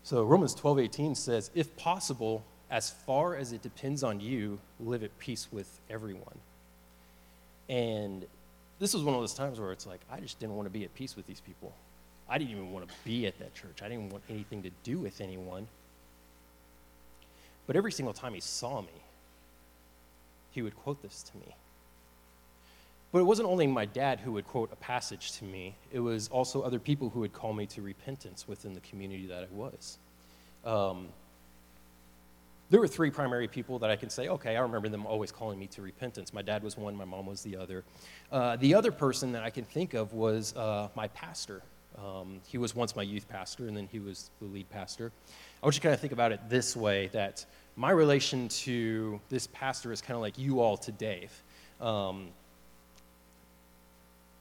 So 0.02 0.24
Romans 0.24 0.54
12:18 0.54 1.14
says, 1.14 1.50
if 1.54 1.76
possible, 1.76 2.42
as 2.70 2.90
far 2.90 3.36
as 3.36 3.52
it 3.52 3.62
depends 3.62 4.02
on 4.02 4.20
you, 4.20 4.58
live 4.78 5.02
at 5.02 5.16
peace 5.18 5.48
with 5.52 5.80
everyone. 5.90 6.38
And 7.68 8.24
this 8.78 8.94
was 8.94 9.02
one 9.02 9.14
of 9.14 9.20
those 9.20 9.34
times 9.34 9.60
where 9.60 9.72
it's 9.72 9.86
like, 9.86 10.00
I 10.10 10.20
just 10.20 10.40
didn't 10.40 10.56
want 10.56 10.66
to 10.66 10.70
be 10.70 10.84
at 10.84 10.94
peace 10.94 11.16
with 11.16 11.26
these 11.26 11.40
people. 11.40 11.74
I 12.30 12.38
didn't 12.38 12.52
even 12.52 12.70
want 12.70 12.88
to 12.88 12.94
be 13.04 13.26
at 13.26 13.38
that 13.40 13.54
church. 13.54 13.82
I 13.82 13.88
didn't 13.88 14.10
want 14.10 14.22
anything 14.30 14.62
to 14.62 14.70
do 14.84 14.98
with 14.98 15.20
anyone. 15.20 15.66
But 17.66 17.74
every 17.76 17.92
single 17.92 18.14
time 18.14 18.34
he 18.34 18.40
saw 18.40 18.80
me, 18.80 18.88
he 20.52 20.62
would 20.62 20.76
quote 20.76 21.02
this 21.02 21.24
to 21.24 21.36
me. 21.36 21.54
But 23.12 23.18
it 23.18 23.24
wasn't 23.24 23.48
only 23.48 23.66
my 23.66 23.84
dad 23.84 24.20
who 24.20 24.32
would 24.32 24.46
quote 24.46 24.72
a 24.72 24.76
passage 24.76 25.32
to 25.38 25.44
me, 25.44 25.74
it 25.92 25.98
was 25.98 26.28
also 26.28 26.62
other 26.62 26.78
people 26.78 27.10
who 27.10 27.20
would 27.20 27.32
call 27.32 27.52
me 27.52 27.66
to 27.66 27.82
repentance 27.82 28.46
within 28.46 28.74
the 28.74 28.80
community 28.80 29.26
that 29.26 29.42
I 29.42 29.46
was. 29.52 29.98
Um, 30.64 31.08
there 32.70 32.78
were 32.78 32.86
three 32.86 33.10
primary 33.10 33.48
people 33.48 33.80
that 33.80 33.90
I 33.90 33.96
can 33.96 34.10
say, 34.10 34.28
okay, 34.28 34.56
I 34.56 34.60
remember 34.60 34.88
them 34.88 35.04
always 35.04 35.32
calling 35.32 35.58
me 35.58 35.66
to 35.68 35.82
repentance. 35.82 36.32
My 36.32 36.42
dad 36.42 36.62
was 36.62 36.76
one, 36.76 36.94
my 36.94 37.04
mom 37.04 37.26
was 37.26 37.42
the 37.42 37.56
other. 37.56 37.82
Uh, 38.30 38.54
the 38.56 38.74
other 38.74 38.92
person 38.92 39.32
that 39.32 39.42
I 39.42 39.50
can 39.50 39.64
think 39.64 39.94
of 39.94 40.12
was 40.12 40.54
uh, 40.54 40.88
my 40.94 41.08
pastor. 41.08 41.62
Um, 41.98 42.40
he 42.46 42.58
was 42.58 42.74
once 42.74 42.96
my 42.96 43.02
youth 43.02 43.28
pastor, 43.28 43.66
and 43.66 43.76
then 43.76 43.88
he 43.90 43.98
was 43.98 44.30
the 44.40 44.46
lead 44.46 44.70
pastor. 44.70 45.12
I 45.62 45.66
want 45.66 45.74
you 45.74 45.80
to 45.80 45.82
kind 45.82 45.94
of 45.94 46.00
think 46.00 46.12
about 46.12 46.32
it 46.32 46.40
this 46.48 46.76
way 46.76 47.08
that 47.08 47.44
my 47.76 47.90
relation 47.90 48.48
to 48.48 49.20
this 49.28 49.46
pastor 49.48 49.92
is 49.92 50.00
kind 50.00 50.14
of 50.14 50.20
like 50.20 50.38
you 50.38 50.60
all 50.60 50.76
to 50.78 50.92
Dave. 50.92 51.32
Um, 51.80 52.28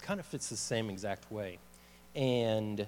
kind 0.02 0.20
of 0.20 0.26
fits 0.26 0.50
the 0.50 0.58
same 0.58 0.90
exact 0.90 1.32
way. 1.32 1.58
And 2.16 2.86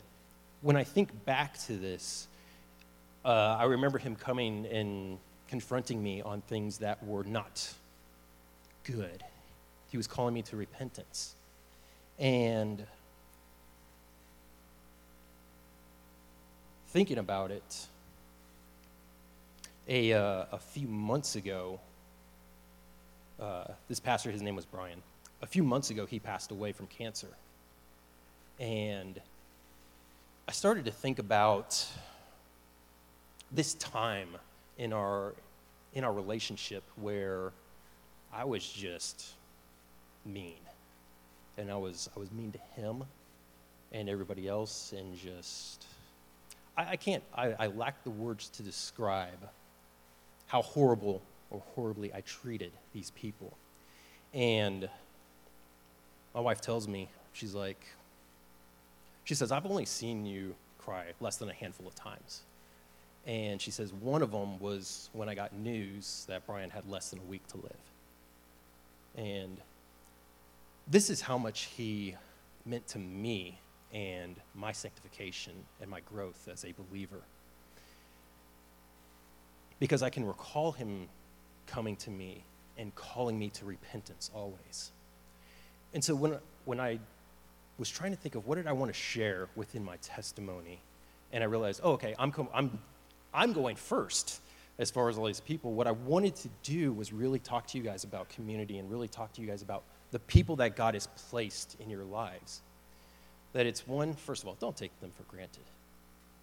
when 0.61 0.75
I 0.75 0.83
think 0.83 1.25
back 1.25 1.57
to 1.65 1.73
this, 1.77 2.27
uh, 3.23 3.57
I 3.59 3.65
remember 3.65 3.97
him 3.97 4.15
coming 4.15 4.65
and 4.67 5.17
confronting 5.47 6.01
me 6.01 6.21
on 6.21 6.41
things 6.41 6.77
that 6.79 7.05
were 7.05 7.23
not 7.23 7.73
good. 8.83 9.23
He 9.89 9.97
was 9.97 10.07
calling 10.07 10.33
me 10.33 10.41
to 10.43 10.55
repentance. 10.55 11.35
And 12.17 12.85
thinking 16.91 17.17
about 17.17 17.51
it, 17.51 17.87
a, 19.87 20.13
uh, 20.13 20.45
a 20.51 20.59
few 20.59 20.87
months 20.87 21.35
ago, 21.35 21.79
uh, 23.39 23.63
this 23.87 23.99
pastor, 23.99 24.29
his 24.29 24.41
name 24.41 24.55
was 24.55 24.65
Brian. 24.65 25.01
a 25.41 25.47
few 25.47 25.63
months 25.63 25.89
ago, 25.89 26.05
he 26.05 26.19
passed 26.19 26.51
away 26.51 26.71
from 26.71 26.87
cancer. 26.87 27.29
And 28.59 29.19
I 30.47 30.51
started 30.51 30.85
to 30.85 30.91
think 30.91 31.17
about 31.17 31.83
this 33.51 33.73
time 33.75 34.29
in 34.77 34.93
our, 34.93 35.33
in 35.93 36.03
our 36.03 36.13
relationship 36.13 36.83
where 36.95 37.51
I 38.33 38.45
was 38.45 38.67
just 38.67 39.31
mean. 40.25 40.53
And 41.57 41.71
I 41.71 41.77
was, 41.77 42.09
I 42.15 42.19
was 42.19 42.31
mean 42.31 42.51
to 42.51 42.81
him 42.81 43.03
and 43.91 44.09
everybody 44.09 44.47
else, 44.47 44.93
and 44.95 45.17
just, 45.17 45.85
I, 46.81 46.91
I 46.91 46.95
can't, 46.95 47.23
I, 47.35 47.53
I 47.59 47.67
lack 47.67 48.03
the 48.03 48.09
words 48.09 48.49
to 48.49 48.63
describe 48.63 49.49
how 50.47 50.61
horrible 50.61 51.21
or 51.49 51.61
horribly 51.75 52.13
I 52.13 52.21
treated 52.21 52.71
these 52.93 53.11
people. 53.11 53.53
And 54.33 54.89
my 56.33 56.41
wife 56.41 56.61
tells 56.61 56.87
me, 56.87 57.09
she's 57.33 57.53
like, 57.53 57.85
she 59.23 59.35
says, 59.35 59.51
I've 59.51 59.65
only 59.65 59.85
seen 59.85 60.25
you 60.25 60.55
cry 60.79 61.05
less 61.19 61.37
than 61.37 61.49
a 61.49 61.53
handful 61.53 61.87
of 61.87 61.95
times. 61.95 62.41
And 63.27 63.61
she 63.61 63.69
says, 63.69 63.93
one 63.93 64.21
of 64.23 64.31
them 64.31 64.59
was 64.59 65.09
when 65.13 65.29
I 65.29 65.35
got 65.35 65.53
news 65.53 66.25
that 66.27 66.45
Brian 66.47 66.69
had 66.69 66.89
less 66.89 67.11
than 67.11 67.19
a 67.19 67.23
week 67.23 67.45
to 67.49 67.57
live. 67.57 67.75
And 69.15 69.57
this 70.87 71.09
is 71.09 71.21
how 71.21 71.37
much 71.37 71.69
he 71.75 72.15
meant 72.65 72.87
to 72.87 72.99
me 72.99 73.59
and 73.93 74.35
my 74.55 74.71
sanctification 74.71 75.53
and 75.81 75.89
my 75.89 75.99
growth 76.01 76.47
as 76.51 76.65
a 76.65 76.73
believer. 76.73 77.21
Because 79.79 80.03
I 80.03 80.09
can 80.09 80.25
recall 80.25 80.71
him 80.71 81.07
coming 81.67 81.95
to 81.97 82.09
me 82.09 82.43
and 82.77 82.93
calling 82.95 83.37
me 83.37 83.49
to 83.49 83.65
repentance 83.65 84.29
always. 84.33 84.91
And 85.93 86.03
so 86.03 86.15
when, 86.15 86.37
when 86.65 86.79
I 86.79 86.99
was 87.77 87.89
trying 87.89 88.11
to 88.11 88.17
think 88.17 88.35
of 88.35 88.47
what 88.47 88.55
did 88.55 88.67
I 88.67 88.73
want 88.73 88.93
to 88.93 88.97
share 88.97 89.49
within 89.55 89.83
my 89.83 89.97
testimony, 89.97 90.81
and 91.33 91.43
I 91.43 91.47
realized, 91.47 91.81
oh, 91.83 91.93
okay, 91.93 92.15
I'm, 92.19 92.31
com- 92.31 92.49
I'm, 92.53 92.79
I'm 93.33 93.53
going 93.53 93.75
first 93.75 94.41
as 94.79 94.89
far 94.89 95.09
as 95.09 95.17
all 95.17 95.25
these 95.25 95.39
people. 95.39 95.73
What 95.73 95.87
I 95.87 95.91
wanted 95.91 96.35
to 96.37 96.49
do 96.63 96.93
was 96.93 97.13
really 97.13 97.39
talk 97.39 97.67
to 97.67 97.77
you 97.77 97.83
guys 97.83 98.03
about 98.03 98.29
community 98.29 98.79
and 98.79 98.89
really 98.89 99.07
talk 99.07 99.31
to 99.33 99.41
you 99.41 99.47
guys 99.47 99.61
about 99.61 99.83
the 100.11 100.19
people 100.19 100.55
that 100.57 100.75
God 100.75 100.93
has 100.93 101.07
placed 101.29 101.77
in 101.79 101.89
your 101.89 102.03
lives. 102.03 102.61
That 103.53 103.65
it's 103.65 103.87
one, 103.87 104.13
first 104.13 104.43
of 104.43 104.47
all, 104.47 104.55
don't 104.59 104.75
take 104.75 104.97
them 105.01 105.11
for 105.11 105.23
granted 105.23 105.63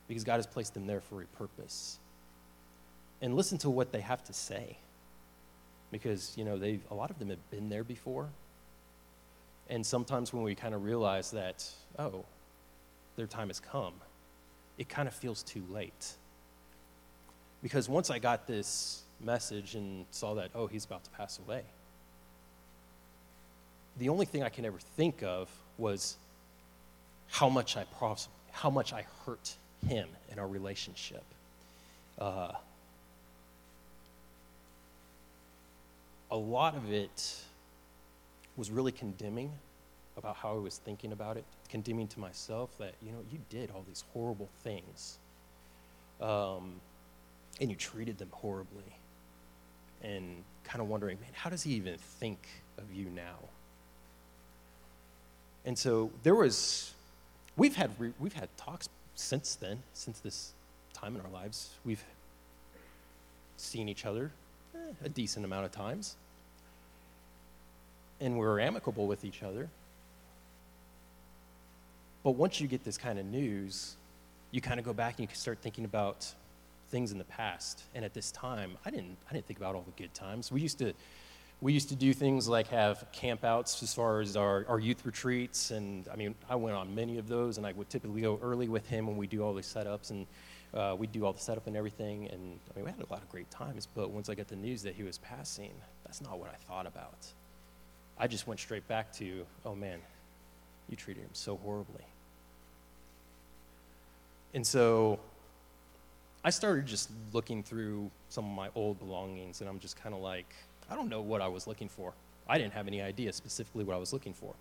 because 0.08 0.24
God 0.24 0.36
has 0.36 0.46
placed 0.46 0.74
them 0.74 0.86
there 0.86 1.00
for 1.00 1.22
a 1.22 1.26
purpose. 1.26 1.98
And 3.20 3.34
listen 3.34 3.58
to 3.58 3.70
what 3.70 3.92
they 3.92 4.00
have 4.00 4.22
to 4.24 4.32
say 4.32 4.76
because, 5.90 6.34
you 6.36 6.44
know, 6.44 6.58
they 6.58 6.80
a 6.90 6.94
lot 6.94 7.10
of 7.10 7.18
them 7.18 7.30
have 7.30 7.50
been 7.50 7.68
there 7.68 7.84
before. 7.84 8.28
And 9.70 9.84
sometimes 9.84 10.32
when 10.32 10.42
we 10.42 10.54
kind 10.54 10.74
of 10.74 10.84
realize 10.84 11.30
that, 11.32 11.68
oh, 11.98 12.24
their 13.16 13.26
time 13.26 13.48
has 13.48 13.60
come, 13.60 13.94
it 14.78 14.88
kind 14.88 15.08
of 15.08 15.14
feels 15.14 15.42
too 15.42 15.62
late. 15.70 16.14
Because 17.62 17.88
once 17.88 18.10
I 18.10 18.18
got 18.18 18.46
this 18.46 19.02
message 19.20 19.74
and 19.74 20.06
saw 20.10 20.34
that, 20.34 20.50
oh, 20.54 20.68
he's 20.68 20.84
about 20.84 21.04
to 21.04 21.10
pass 21.10 21.38
away, 21.38 21.62
the 23.98 24.08
only 24.08 24.26
thing 24.26 24.42
I 24.42 24.48
can 24.48 24.64
ever 24.64 24.78
think 24.78 25.22
of 25.22 25.50
was 25.76 26.16
how 27.28 27.48
much 27.48 27.76
I, 27.76 27.84
pros- 27.84 28.28
how 28.52 28.70
much 28.70 28.92
I 28.92 29.04
hurt 29.24 29.56
him 29.86 30.08
in 30.32 30.38
our 30.38 30.46
relationship. 30.46 31.22
Uh, 32.18 32.52
a 36.30 36.36
lot 36.36 36.76
of 36.76 36.92
it 36.92 37.36
was 38.56 38.70
really 38.70 38.92
condemning 38.92 39.52
about 40.16 40.36
how 40.36 40.54
I 40.54 40.58
was 40.58 40.78
thinking 40.78 41.12
about 41.12 41.36
it, 41.36 41.44
condemning 41.68 42.08
to 42.08 42.20
myself 42.20 42.70
that, 42.78 42.94
you 43.00 43.12
know, 43.12 43.18
you 43.30 43.38
did 43.48 43.70
all 43.70 43.84
these 43.86 44.04
horrible 44.12 44.48
things. 44.62 45.18
Um, 46.20 46.80
and 47.60 47.70
you 47.70 47.76
treated 47.76 48.18
them 48.18 48.28
horribly. 48.32 48.82
And 50.02 50.42
kind 50.64 50.80
of 50.80 50.88
wondering, 50.88 51.18
man, 51.20 51.30
how 51.32 51.50
does 51.50 51.62
he 51.62 51.72
even 51.74 51.96
think 51.98 52.46
of 52.78 52.92
you 52.92 53.06
now? 53.06 53.38
And 55.64 55.78
so 55.78 56.10
there 56.22 56.34
was, 56.34 56.92
we've 57.58 57.76
had, 57.76 57.90
we've 58.18 58.32
had 58.32 58.48
talks 58.56 58.88
since 59.14 59.56
then, 59.56 59.82
since 59.92 60.20
this 60.20 60.52
time 60.94 61.14
in 61.14 61.20
our 61.20 61.30
lives. 61.30 61.70
We've 61.84 62.02
seen 63.56 63.88
each 63.88 64.06
other 64.06 64.30
eh, 64.74 64.78
a 65.04 65.08
decent 65.08 65.44
amount 65.44 65.66
of 65.66 65.72
times. 65.72 66.16
And 68.20 68.38
we're 68.38 68.60
amicable 68.60 69.06
with 69.06 69.24
each 69.24 69.42
other. 69.42 69.68
But 72.24 72.32
once 72.32 72.60
you 72.60 72.66
get 72.66 72.84
this 72.84 72.96
kind 72.96 73.18
of 73.18 73.26
news, 73.26 73.96
you 74.50 74.60
kind 74.60 74.80
of 74.80 74.86
go 74.86 74.92
back 74.92 75.18
and 75.18 75.28
you 75.28 75.34
start 75.34 75.58
thinking 75.60 75.84
about 75.84 76.32
things 76.90 77.12
in 77.12 77.18
the 77.18 77.24
past. 77.24 77.82
And 77.94 78.04
at 78.04 78.14
this 78.14 78.32
time, 78.32 78.76
I 78.84 78.90
didn't, 78.90 79.16
I 79.28 79.34
didn't 79.34 79.46
think 79.46 79.58
about 79.58 79.74
all 79.74 79.82
the 79.84 80.02
good 80.02 80.14
times. 80.14 80.50
We 80.50 80.60
used 80.60 80.78
to, 80.78 80.92
we 81.60 81.72
used 81.72 81.88
to 81.88 81.96
do 81.96 82.14
things 82.14 82.46
like 82.46 82.68
have 82.68 83.04
campouts 83.12 83.82
as 83.82 83.92
far 83.92 84.20
as 84.20 84.36
our, 84.36 84.64
our 84.68 84.78
youth 84.78 85.04
retreats. 85.04 85.70
And 85.72 86.06
I 86.12 86.16
mean, 86.16 86.34
I 86.48 86.54
went 86.54 86.76
on 86.76 86.94
many 86.94 87.18
of 87.18 87.26
those, 87.26 87.58
and 87.58 87.66
I 87.66 87.72
would 87.72 87.90
typically 87.90 88.20
go 88.20 88.38
early 88.42 88.68
with 88.68 88.88
him 88.88 89.06
when 89.06 89.16
we 89.16 89.26
do 89.26 89.42
all 89.42 89.54
these 89.54 89.66
setups. 89.66 90.10
And 90.10 90.26
uh, 90.74 90.94
we'd 90.96 91.12
do 91.12 91.24
all 91.24 91.32
the 91.32 91.40
setup 91.40 91.66
and 91.66 91.76
everything. 91.76 92.28
And 92.28 92.58
I 92.70 92.76
mean, 92.76 92.84
we 92.84 92.90
had 92.90 93.00
a 93.00 93.12
lot 93.12 93.22
of 93.22 93.28
great 93.30 93.50
times. 93.50 93.88
But 93.92 94.10
once 94.10 94.28
I 94.28 94.34
got 94.34 94.48
the 94.48 94.56
news 94.56 94.82
that 94.82 94.94
he 94.94 95.02
was 95.02 95.18
passing, 95.18 95.72
that's 96.04 96.20
not 96.20 96.38
what 96.38 96.50
I 96.50 96.56
thought 96.68 96.86
about. 96.86 97.26
I 98.18 98.26
just 98.26 98.46
went 98.46 98.60
straight 98.60 98.86
back 98.88 99.12
to, 99.14 99.46
oh 99.64 99.74
man, 99.74 100.00
you 100.88 100.96
treated 100.96 101.22
him 101.22 101.30
so 101.32 101.56
horribly. 101.56 102.04
And 104.54 104.66
so 104.66 105.20
I 106.44 106.50
started 106.50 106.86
just 106.86 107.10
looking 107.32 107.62
through 107.62 108.10
some 108.28 108.44
of 108.44 108.50
my 108.52 108.68
old 108.74 108.98
belongings, 108.98 109.60
and 109.60 109.68
I'm 109.68 109.78
just 109.78 110.00
kind 110.02 110.14
of 110.14 110.20
like, 110.20 110.52
I 110.90 110.94
don't 110.94 111.08
know 111.08 111.20
what 111.20 111.40
I 111.40 111.48
was 111.48 111.66
looking 111.66 111.88
for. 111.88 112.12
I 112.48 112.58
didn't 112.58 112.72
have 112.72 112.86
any 112.86 113.02
idea 113.02 113.32
specifically 113.32 113.84
what 113.84 113.94
I 113.94 113.98
was 113.98 114.12
looking 114.12 114.32
for. 114.32 114.54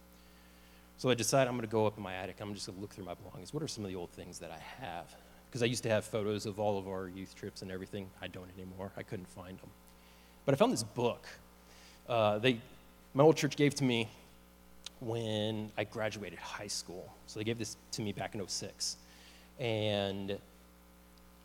So 0.98 1.10
I 1.10 1.14
decided 1.14 1.48
I'm 1.48 1.56
going 1.56 1.68
to 1.68 1.72
go 1.72 1.86
up 1.86 1.96
in 1.98 2.04
my 2.04 2.16
attic. 2.16 2.38
I'm 2.42 2.54
just 2.54 2.66
going 2.66 2.76
to 2.76 2.82
look 2.82 2.94
through 2.94 3.06
my 3.06 3.14
belongings. 3.14 3.54
What 3.54 3.64
are 3.64 3.68
some 3.68 3.86
of 3.86 3.92
the 3.92 3.96
old 3.96 4.10
things 4.12 4.40
that 4.40 4.52
I 4.52 4.84
have? 4.84 5.06
Because 5.48 5.62
I 5.62 5.68
used 5.68 5.84
to 5.84 5.90
have 5.90 6.04
photos 6.06 6.46
of 6.46 6.60
all 6.60 6.78
of 6.78 6.88
our 6.88 7.08
youth 7.08 7.36
trips 7.36 7.62
and 7.62 7.72
everything. 7.72 8.10
I 8.22 8.28
don't 8.28 8.50
anymore. 8.58 8.92
I 8.98 9.04
couldn't 9.04 9.30
find 9.30 9.58
them. 9.60 9.70
But 10.46 10.54
I 10.54 10.58
found 10.58 10.74
this 10.74 10.84
book. 10.84 11.28
Uh, 12.10 12.40
they, 12.40 12.60
my 13.14 13.24
old 13.24 13.38
church 13.38 13.56
gave 13.56 13.76
to 13.76 13.84
me 13.84 14.10
when 15.00 15.72
I 15.78 15.84
graduated 15.84 16.40
high 16.40 16.68
school. 16.68 17.14
So 17.28 17.40
they 17.40 17.44
gave 17.44 17.60
this 17.60 17.78
to 17.92 18.02
me 18.02 18.12
back 18.12 18.34
in 18.34 18.46
06. 18.46 18.98
And 19.60 20.38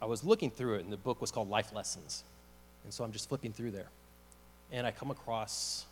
I 0.00 0.06
was 0.06 0.24
looking 0.24 0.50
through 0.50 0.76
it, 0.76 0.84
and 0.84 0.92
the 0.92 0.96
book 0.96 1.20
was 1.20 1.30
called 1.30 1.50
Life 1.50 1.72
Lessons. 1.74 2.24
And 2.84 2.92
so 2.92 3.04
I'm 3.04 3.12
just 3.12 3.28
flipping 3.28 3.52
through 3.52 3.70
there. 3.70 3.88
And 4.72 4.86
I 4.86 4.90
come 4.90 5.10
across 5.10 5.84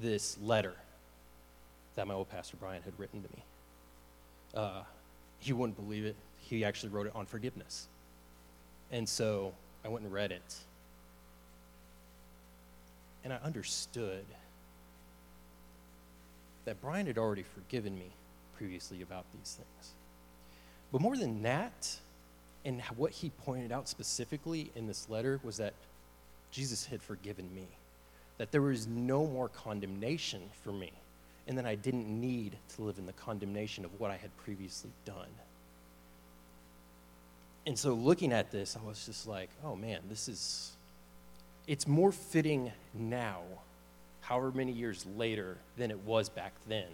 this 0.00 0.36
letter 0.42 0.74
that 1.96 2.06
my 2.06 2.14
old 2.14 2.28
pastor 2.30 2.56
Brian 2.58 2.82
had 2.82 2.92
written 2.98 3.22
to 3.22 3.28
me. 3.28 3.42
Uh, 4.54 4.82
he 5.40 5.52
wouldn't 5.52 5.76
believe 5.76 6.04
it. 6.04 6.16
He 6.40 6.64
actually 6.64 6.90
wrote 6.90 7.06
it 7.06 7.12
on 7.14 7.26
forgiveness. 7.26 7.86
And 8.92 9.08
so 9.08 9.52
I 9.84 9.88
went 9.88 10.04
and 10.04 10.12
read 10.12 10.32
it. 10.32 10.54
And 13.24 13.32
I 13.32 13.36
understood 13.44 14.24
that 16.64 16.80
Brian 16.80 17.06
had 17.06 17.18
already 17.18 17.42
forgiven 17.42 17.98
me 17.98 18.10
previously 18.56 19.02
about 19.02 19.24
these 19.32 19.56
things. 19.56 19.92
But 20.92 21.00
more 21.00 21.16
than 21.16 21.42
that, 21.42 21.96
and 22.64 22.80
what 22.96 23.12
he 23.12 23.30
pointed 23.44 23.72
out 23.72 23.88
specifically 23.88 24.70
in 24.74 24.86
this 24.86 25.08
letter 25.08 25.40
was 25.42 25.56
that 25.56 25.74
Jesus 26.50 26.86
had 26.86 27.02
forgiven 27.02 27.52
me, 27.54 27.66
that 28.38 28.50
there 28.52 28.62
was 28.62 28.86
no 28.86 29.26
more 29.26 29.48
condemnation 29.48 30.42
for 30.62 30.72
me, 30.72 30.92
and 31.46 31.56
that 31.58 31.66
I 31.66 31.74
didn't 31.74 32.08
need 32.08 32.56
to 32.76 32.82
live 32.82 32.98
in 32.98 33.06
the 33.06 33.12
condemnation 33.12 33.84
of 33.84 34.00
what 34.00 34.10
I 34.10 34.16
had 34.16 34.36
previously 34.38 34.90
done. 35.04 35.28
And 37.66 37.78
so 37.78 37.94
looking 37.94 38.32
at 38.32 38.50
this, 38.50 38.76
I 38.76 38.86
was 38.86 39.06
just 39.06 39.26
like, 39.26 39.50
oh 39.64 39.74
man, 39.76 40.00
this 40.08 40.28
is, 40.28 40.72
it's 41.66 41.86
more 41.86 42.12
fitting 42.12 42.72
now, 42.92 43.40
however 44.20 44.52
many 44.52 44.72
years 44.72 45.06
later, 45.16 45.56
than 45.76 45.90
it 45.90 45.98
was 46.00 46.28
back 46.28 46.52
then 46.68 46.88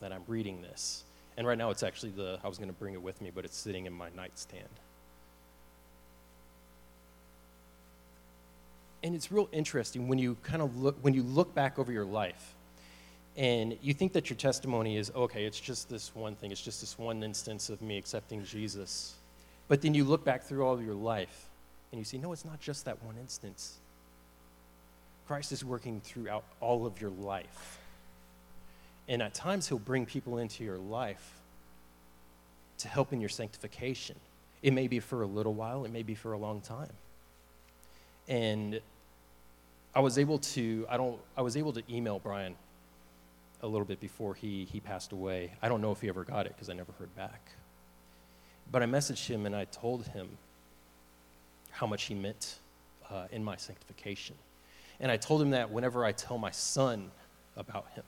that 0.00 0.12
I'm 0.12 0.22
reading 0.26 0.62
this. 0.62 1.04
And 1.36 1.46
right 1.46 1.58
now 1.58 1.70
it's 1.70 1.82
actually 1.82 2.12
the, 2.12 2.38
I 2.42 2.48
was 2.48 2.56
going 2.58 2.70
to 2.70 2.74
bring 2.74 2.94
it 2.94 3.02
with 3.02 3.20
me, 3.20 3.30
but 3.34 3.44
it's 3.44 3.56
sitting 3.56 3.86
in 3.86 3.92
my 3.92 4.08
nightstand. 4.16 4.68
And 9.02 9.14
it's 9.14 9.30
real 9.30 9.48
interesting 9.52 10.08
when 10.08 10.18
you 10.18 10.36
kind 10.42 10.62
of 10.62 10.76
look, 10.76 10.96
when 11.02 11.14
you 11.14 11.22
look 11.22 11.54
back 11.54 11.78
over 11.78 11.92
your 11.92 12.04
life 12.04 12.54
and 13.36 13.78
you 13.80 13.94
think 13.94 14.12
that 14.14 14.28
your 14.28 14.36
testimony 14.36 14.96
is, 14.96 15.12
okay, 15.14 15.44
it's 15.44 15.60
just 15.60 15.88
this 15.88 16.14
one 16.14 16.34
thing, 16.34 16.50
it's 16.50 16.60
just 16.60 16.80
this 16.80 16.98
one 16.98 17.22
instance 17.22 17.70
of 17.70 17.80
me 17.80 17.96
accepting 17.96 18.44
Jesus. 18.44 19.14
But 19.68 19.82
then 19.82 19.94
you 19.94 20.04
look 20.04 20.24
back 20.24 20.42
through 20.42 20.66
all 20.66 20.74
of 20.74 20.84
your 20.84 20.94
life 20.94 21.48
and 21.92 21.98
you 21.98 22.04
see, 22.04 22.18
no, 22.18 22.32
it's 22.32 22.44
not 22.44 22.60
just 22.60 22.84
that 22.86 23.02
one 23.04 23.16
instance. 23.18 23.78
Christ 25.28 25.52
is 25.52 25.64
working 25.64 26.00
throughout 26.00 26.44
all 26.60 26.86
of 26.86 27.00
your 27.00 27.10
life. 27.10 27.78
And 29.08 29.22
at 29.22 29.34
times, 29.34 29.68
He'll 29.68 29.78
bring 29.78 30.06
people 30.06 30.38
into 30.38 30.64
your 30.64 30.78
life 30.78 31.34
to 32.78 32.88
help 32.88 33.12
in 33.12 33.20
your 33.20 33.28
sanctification. 33.28 34.16
It 34.62 34.72
may 34.72 34.88
be 34.88 35.00
for 35.00 35.22
a 35.22 35.26
little 35.26 35.54
while, 35.54 35.84
it 35.84 35.92
may 35.92 36.02
be 36.02 36.14
for 36.14 36.32
a 36.32 36.38
long 36.38 36.60
time. 36.60 36.92
And 38.28 38.80
I 39.94 40.00
was 40.00 40.18
able 40.18 40.38
to, 40.38 40.86
I 40.88 40.96
don't, 40.96 41.18
I 41.36 41.42
was 41.42 41.56
able 41.56 41.72
to 41.72 41.82
email 41.90 42.18
Brian 42.18 42.54
a 43.62 43.66
little 43.66 43.86
bit 43.86 44.00
before 44.00 44.34
he, 44.34 44.66
he 44.70 44.80
passed 44.80 45.12
away. 45.12 45.52
I 45.62 45.68
don't 45.68 45.80
know 45.80 45.90
if 45.90 46.00
he 46.00 46.08
ever 46.08 46.24
got 46.24 46.46
it 46.46 46.52
because 46.54 46.68
I 46.68 46.74
never 46.74 46.92
heard 46.98 47.14
back. 47.16 47.52
But 48.70 48.82
I 48.82 48.86
messaged 48.86 49.26
him 49.26 49.46
and 49.46 49.56
I 49.56 49.64
told 49.64 50.06
him 50.06 50.28
how 51.70 51.86
much 51.86 52.04
he 52.04 52.14
meant 52.14 52.58
uh, 53.10 53.26
in 53.32 53.42
my 53.42 53.56
sanctification. 53.56 54.36
And 55.00 55.10
I 55.10 55.16
told 55.16 55.40
him 55.40 55.50
that 55.50 55.70
whenever 55.70 56.04
I 56.04 56.12
tell 56.12 56.38
my 56.38 56.50
son 56.50 57.10
about 57.56 57.88
him, 57.94 58.04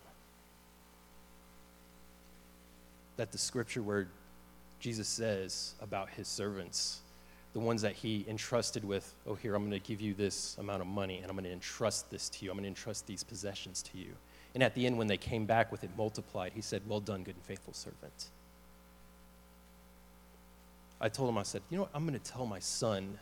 that 3.17 3.33
the 3.33 3.39
scripture 3.39 3.83
where 3.83 4.09
Jesus 4.81 5.09
says 5.09 5.75
about 5.81 6.09
his 6.11 6.27
servants, 6.27 7.01
the 7.53 7.59
ones 7.59 7.83
that 7.83 7.95
he 7.95 8.25
entrusted 8.29 8.85
with, 8.85 9.13
oh, 9.27 9.35
here, 9.35 9.55
I'm 9.55 9.69
going 9.69 9.81
to 9.81 9.87
give 9.87 10.01
you 10.01 10.15
this 10.15 10.57
amount 10.59 10.83
of 10.83 10.87
money 10.87 11.19
and 11.19 11.27
I'm 11.27 11.33
going 11.33 11.45
to 11.45 11.53
entrust 11.53 12.11
this 12.11 12.29
to 12.31 12.45
you. 12.45 12.51
I'm 12.51 12.57
going 12.57 12.65
to 12.65 12.69
entrust 12.69 13.07
these 13.07 13.25
possessions 13.25 13.83
to 13.83 13.99
you. 13.99 14.13
And 14.55 14.63
at 14.63 14.75
the 14.75 14.87
end, 14.87 14.99
when 14.99 15.07
they 15.07 15.17
came 15.17 15.47
back 15.47 15.73
with 15.73 15.85
it 15.85 15.91
multiplied, 15.97 16.53
he 16.55 16.61
said, 16.61 16.83
Well 16.87 17.01
done, 17.01 17.23
good 17.23 17.35
and 17.35 17.45
faithful 17.45 17.73
servant. 17.73 18.31
I 21.01 21.09
told 21.09 21.29
him, 21.29 21.39
I 21.39 21.43
said, 21.43 21.63
You 21.71 21.79
know 21.79 21.83
what? 21.85 21.91
I'm 21.95 22.07
going 22.07 22.19
to 22.19 22.31
tell 22.31 22.47
my 22.47 22.59
son 22.59 23.19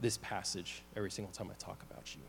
this 0.00 0.18
passage 0.18 0.82
every 0.96 1.10
single 1.10 1.32
time 1.32 1.48
I 1.50 1.54
talk 1.58 1.82
about 1.90 2.14
you. 2.14 2.22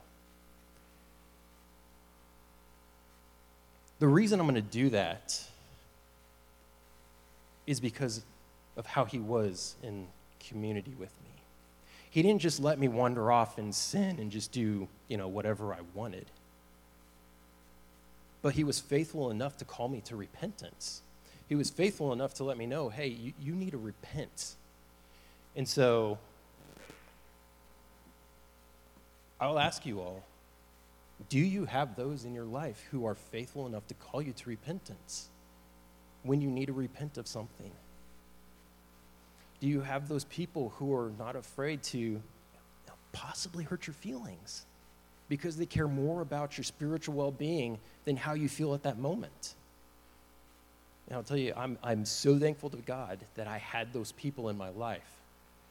The 3.99 4.07
reason 4.07 4.39
I'm 4.39 4.45
going 4.45 4.55
to 4.55 4.61
do 4.61 4.89
that 4.89 5.41
is 7.65 7.79
because 7.79 8.23
of 8.75 8.85
how 8.85 9.05
he 9.05 9.19
was 9.19 9.75
in 9.81 10.07
community 10.47 10.93
with 10.97 11.11
me. 11.23 11.29
He 12.09 12.21
didn't 12.21 12.41
just 12.41 12.59
let 12.59 12.77
me 12.77 12.87
wander 12.87 13.31
off 13.31 13.57
and 13.57 13.73
sin 13.73 14.19
and 14.19 14.31
just 14.31 14.51
do, 14.51 14.87
you 15.07 15.17
know, 15.17 15.27
whatever 15.27 15.73
I 15.73 15.79
wanted. 15.93 16.27
But 18.41 18.53
he 18.53 18.63
was 18.63 18.79
faithful 18.79 19.31
enough 19.31 19.57
to 19.57 19.65
call 19.65 19.87
me 19.87 20.01
to 20.01 20.15
repentance. 20.15 21.01
He 21.49 21.55
was 21.55 21.69
faithful 21.69 22.13
enough 22.13 22.35
to 22.35 22.43
let 22.43 22.57
me 22.57 22.65
know, 22.65 22.89
hey, 22.89 23.07
you, 23.07 23.33
you 23.41 23.53
need 23.53 23.71
to 23.71 23.77
repent. 23.77 24.55
And 25.55 25.67
so 25.67 26.19
I'll 29.39 29.59
ask 29.59 29.85
you 29.85 29.99
all 29.99 30.23
do 31.29 31.39
you 31.39 31.65
have 31.65 31.95
those 31.95 32.25
in 32.25 32.33
your 32.33 32.45
life 32.45 32.85
who 32.91 33.05
are 33.05 33.15
faithful 33.15 33.65
enough 33.65 33.87
to 33.87 33.93
call 33.93 34.21
you 34.21 34.33
to 34.33 34.49
repentance 34.49 35.29
when 36.23 36.41
you 36.41 36.49
need 36.49 36.65
to 36.67 36.73
repent 36.73 37.17
of 37.17 37.27
something? 37.27 37.71
Do 39.63 39.69
you 39.69 39.79
have 39.79 40.09
those 40.09 40.25
people 40.25 40.73
who 40.77 40.93
are 40.93 41.13
not 41.17 41.37
afraid 41.37 41.83
to 41.83 42.21
possibly 43.13 43.63
hurt 43.63 43.87
your 43.87 43.93
feelings 43.93 44.65
because 45.29 45.55
they 45.55 45.65
care 45.65 45.87
more 45.87 46.19
about 46.19 46.57
your 46.57 46.65
spiritual 46.65 47.15
well 47.15 47.31
being 47.31 47.79
than 48.03 48.17
how 48.17 48.33
you 48.33 48.49
feel 48.49 48.73
at 48.73 48.83
that 48.83 48.99
moment? 48.99 49.55
And 51.07 51.15
I'll 51.15 51.23
tell 51.23 51.37
you, 51.37 51.53
I'm, 51.55 51.77
I'm 51.81 52.03
so 52.03 52.37
thankful 52.37 52.71
to 52.71 52.77
God 52.77 53.19
that 53.35 53.47
I 53.47 53.57
had 53.57 53.93
those 53.93 54.11
people 54.11 54.49
in 54.49 54.57
my 54.57 54.67
life 54.67 55.09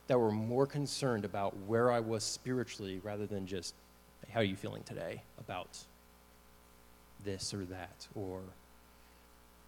that 0.07 0.19
were 0.19 0.31
more 0.31 0.67
concerned 0.67 1.27
about 1.27 1.55
where 1.67 1.93
I 1.93 2.01
was 2.01 2.25
spiritually 2.25 2.99
rather 3.05 3.27
than 3.27 3.47
just, 3.47 3.75
how 4.31 4.41
are 4.41 4.43
you 4.43 4.57
feeling 4.57 4.85
today 4.85 5.23
about 5.39 5.77
this 7.27 7.53
or 7.53 7.67
that 7.67 8.09
or, 8.15 8.41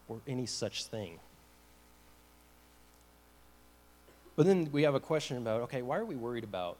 or 0.08 0.20
any 0.26 0.46
such 0.46 0.86
thing. 0.86 1.18
But 4.36 4.46
then 4.46 4.68
we 4.72 4.82
have 4.82 4.94
a 4.94 5.00
question 5.00 5.36
about 5.36 5.62
okay, 5.62 5.82
why 5.82 5.98
are 5.98 6.04
we 6.04 6.16
worried 6.16 6.44
about 6.44 6.76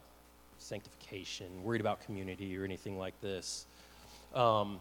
sanctification, 0.59 1.47
worried 1.63 1.81
about 1.81 2.05
community, 2.05 2.57
or 2.59 2.65
anything 2.65 2.99
like 2.99 3.21
this? 3.21 3.67
Um, 4.35 4.81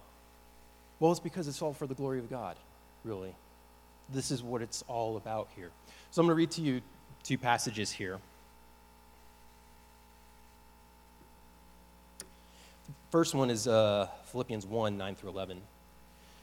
well, 0.99 1.11
it's 1.11 1.19
because 1.19 1.47
it's 1.47 1.61
all 1.61 1.73
for 1.73 1.85
the 1.85 1.95
glory 1.95 2.19
of 2.19 2.29
God, 2.29 2.55
really. 3.03 3.35
This 4.09 4.31
is 4.31 4.41
what 4.41 4.61
it's 4.61 4.83
all 4.87 5.17
about 5.17 5.49
here. 5.55 5.69
So 6.11 6.21
I'm 6.21 6.27
going 6.27 6.35
to 6.35 6.37
read 6.37 6.51
to 6.51 6.61
you 6.61 6.81
two 7.23 7.37
passages 7.37 7.91
here. 7.91 8.19
The 12.19 12.25
first 13.11 13.33
one 13.33 13.49
is 13.49 13.67
uh, 13.67 14.07
Philippians 14.25 14.65
1 14.65 14.97
9 14.97 15.15
through 15.15 15.29
11. 15.29 15.61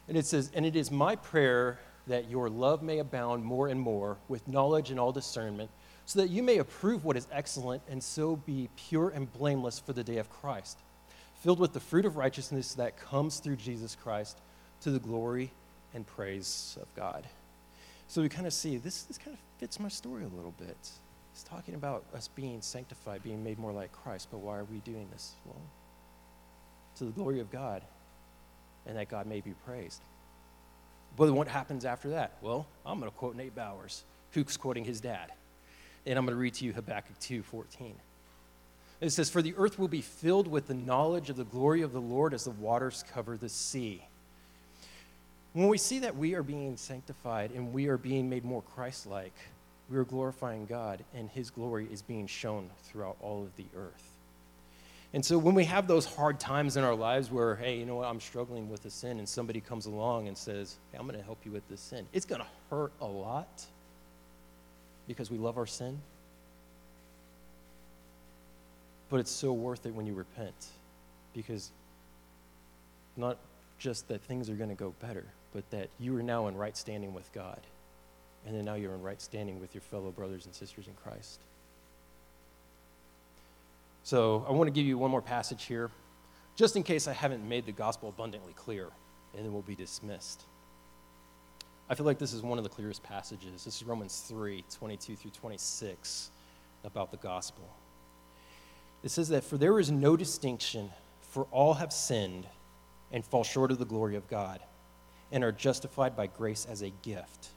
And 0.09 0.17
it 0.17 0.27
says, 0.27 0.51
And 0.55 0.65
it 0.65 0.77
is 0.77 0.91
my 0.91 1.17
prayer 1.17 1.79
that 2.07 2.29
your 2.29 2.49
love 2.49 2.83
may 2.83 2.99
abound 2.99 3.45
more 3.45 3.69
and 3.69 3.81
more 3.81 4.17
with 4.29 4.47
knowledge 4.49 4.91
and 4.91 4.99
all 4.99 5.13
discernment 5.13 5.71
so 6.11 6.19
that 6.19 6.29
you 6.29 6.43
may 6.43 6.59
approve 6.59 7.05
what 7.05 7.17
is 7.17 7.29
excellent 7.31 7.81
and 7.89 8.03
so 8.03 8.35
be 8.35 8.69
pure 8.75 9.11
and 9.11 9.33
blameless 9.33 9.79
for 9.79 9.93
the 9.93 10.03
day 10.03 10.17
of 10.17 10.29
Christ, 10.29 10.77
filled 11.41 11.61
with 11.61 11.73
the 11.73 11.79
fruit 11.79 12.05
of 12.05 12.17
righteousness 12.17 12.75
that 12.75 12.99
comes 12.99 13.39
through 13.39 13.55
Jesus 13.55 13.97
Christ 14.03 14.37
to 14.81 14.91
the 14.91 14.99
glory 14.99 15.53
and 15.95 16.05
praise 16.05 16.77
of 16.83 16.93
God. 16.97 17.29
So 18.09 18.23
we 18.23 18.29
kind 18.29 18.49
of 18.49 18.53
see 18.53 18.77
this, 18.77 19.03
this 19.03 19.19
kind 19.19 19.35
of 19.35 19.39
fits 19.61 19.79
my 19.79 19.87
story 19.87 20.25
a 20.25 20.37
little 20.37 20.53
bit. 20.59 20.77
It's 21.33 21.45
talking 21.45 21.77
about 21.77 22.03
us 22.13 22.27
being 22.27 22.61
sanctified, 22.61 23.23
being 23.23 23.45
made 23.45 23.61
more 23.61 23.71
like 23.71 23.93
Christ, 23.93 24.27
but 24.33 24.39
why 24.39 24.59
are 24.59 24.65
we 24.65 24.79
doing 24.79 25.07
this? 25.13 25.35
Well, 25.47 25.63
to 26.97 27.05
the 27.05 27.13
glory 27.13 27.39
of 27.39 27.53
God 27.53 27.83
and 28.85 28.99
that 28.99 29.09
God 29.09 29.29
may 29.29 29.43
be 29.43 29.53
praised. 29.65 30.03
But 31.17 31.33
what 31.33 31.47
happens 31.47 31.85
after 31.85 32.09
that? 32.09 32.33
Well, 32.43 32.67
I'm 32.85 32.99
going 32.99 33.09
to 33.09 33.17
quote 33.17 33.37
Nate 33.37 33.55
Bowers, 33.55 34.03
who's 34.33 34.57
quoting 34.57 34.85
his 34.85 35.01
dad. 35.01 35.31
And 36.07 36.19
I'm 36.19 36.25
going 36.25 36.37
to 36.37 36.41
read 36.41 36.55
to 36.55 36.65
you 36.65 36.73
Habakkuk 36.73 37.19
2:14. 37.21 37.93
It 39.01 39.11
says, 39.11 39.31
For 39.31 39.41
the 39.41 39.55
earth 39.57 39.79
will 39.79 39.89
be 39.89 40.03
filled 40.03 40.47
with 40.47 40.67
the 40.67 40.75
knowledge 40.75 41.31
of 41.31 41.37
the 41.37 41.45
glory 41.45 41.83
of 41.83 41.93
the 41.93 42.01
Lord 42.01 42.35
as 42.35 42.45
the 42.45 42.51
waters 42.51 43.05
cover 43.13 43.37
the 43.37 43.49
sea. 43.49 44.03
When 45.53 45.69
we 45.69 45.79
see 45.79 46.01
that 46.01 46.17
we 46.17 46.35
are 46.35 46.43
being 46.43 46.77
sanctified 46.77 47.51
and 47.51 47.73
we 47.73 47.89
are 47.89 47.97
being 47.97 48.29
made 48.29 48.45
more 48.45 48.63
Christ 48.63 49.07
like, 49.07 49.33
we 49.91 49.97
are 49.97 50.05
glorifying 50.05 50.67
God, 50.67 51.03
and 51.15 51.29
His 51.31 51.51
glory 51.51 51.89
is 51.91 52.03
being 52.03 52.29
shown 52.29 52.71
throughout 52.85 53.17
all 53.21 53.43
of 53.43 53.57
the 53.57 53.67
earth. 53.77 54.13
And 55.13 55.25
so 55.25 55.37
when 55.37 55.57
we 55.57 55.65
have 55.65 55.89
those 55.89 56.07
hard 56.07 56.39
times 56.39 56.77
in 56.77 56.85
our 56.85 56.95
lives 56.95 57.33
where, 57.33 57.57
hey, 57.57 57.79
you 57.79 57.87
know 57.87 57.97
what, 57.97 58.07
I'm 58.07 58.21
struggling 58.21 58.71
with 58.71 58.85
a 58.85 58.91
sin, 58.91 59.19
and 59.19 59.29
somebody 59.29 59.61
comes 59.61 59.87
along 59.87 60.29
and 60.29 60.39
says, 60.39 60.77
hey, 60.93 60.99
I'm 60.99 61.07
going 61.09 61.19
to 61.19 61.25
help 61.25 61.39
you 61.45 61.51
with 61.51 61.69
this 61.69 61.81
sin, 61.81 62.07
it's 62.13 62.27
going 62.27 62.43
to 62.43 62.47
hurt 62.71 62.93
a 63.01 63.07
lot 63.07 63.67
because 65.11 65.29
we 65.29 65.39
love 65.39 65.59
our 65.59 65.67
sin. 65.67 65.99
But 69.09 69.19
it's 69.19 69.31
so 69.33 69.53
worth 69.53 69.85
it 69.85 69.93
when 69.93 70.07
you 70.07 70.15
repent 70.15 70.67
because 71.35 71.73
not 73.17 73.37
just 73.81 74.07
that 74.07 74.21
things 74.21 74.49
are 74.49 74.55
going 74.55 74.71
to 74.71 74.77
go 74.77 74.95
better, 75.01 75.25
but 75.53 75.69
that 75.73 75.89
you 75.99 76.17
are 76.17 76.23
now 76.23 76.47
in 76.47 76.57
right 76.57 76.77
standing 76.77 77.13
with 77.13 77.29
God. 77.33 77.59
And 78.47 78.55
then 78.55 78.65
now 78.65 78.75
you're 78.75 78.95
in 78.95 79.03
right 79.03 79.21
standing 79.21 79.59
with 79.59 79.75
your 79.75 79.83
fellow 79.83 80.13
brothers 80.13 80.47
and 80.47 80.55
sisters 80.55 80.87
in 80.87 80.95
Christ. 80.95 81.41
So 84.05 84.47
I 84.49 84.53
want 84.53 84.69
to 84.69 84.73
give 84.73 84.87
you 84.87 84.97
one 84.97 85.11
more 85.11 85.21
passage 85.21 85.65
here, 85.65 85.91
just 86.55 86.77
in 86.77 86.85
case 86.85 87.09
I 87.09 87.15
haven't 87.15 87.47
made 87.49 87.67
the 87.67 87.73
gospel 87.73 88.11
abundantly 88.11 88.53
clear, 88.53 88.87
and 89.37 89.45
then 89.45 89.53
we'll 89.53 89.63
be 89.63 89.75
dismissed. 89.75 90.45
I 91.91 91.97
feel 91.97 92.07
like 92.07 92.21
this 92.21 92.33
is 92.33 92.41
one 92.41 92.57
of 92.57 92.63
the 92.63 92.71
clearest 92.71 93.03
passages. 93.03 93.65
This 93.65 93.79
is 93.79 93.83
Romans 93.83 94.23
3 94.29 94.65
22 94.73 95.17
through 95.17 95.33
26 95.33 96.31
about 96.85 97.11
the 97.11 97.17
gospel. 97.17 97.69
It 99.03 99.11
says 99.11 99.29
that, 99.31 99.43
For 99.43 99.59
there 99.59 99.81
is 99.81 99.91
no 99.91 100.17
distinction, 100.17 100.91
for 101.21 101.49
all 101.51 101.75
have 101.75 101.93
sinned 101.93 102.47
and 103.11 103.25
fall 103.25 103.43
short 103.43 103.73
of 103.73 103.81
the 103.81 103.85
glory 103.85 104.15
of 104.15 104.29
God, 104.29 104.61
and 105.33 105.43
are 105.43 105.51
justified 105.51 106.17
by 106.17 106.29
grace 106.29 106.65
as 106.71 106.83
a 106.83 106.91
gift. 107.03 107.49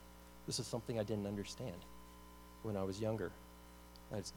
This 0.48 0.58
is 0.58 0.66
something 0.66 1.00
I 1.00 1.04
didn't 1.04 1.28
understand 1.28 1.76
when 2.64 2.76
I 2.76 2.82
was 2.82 3.00
younger. 3.00 3.32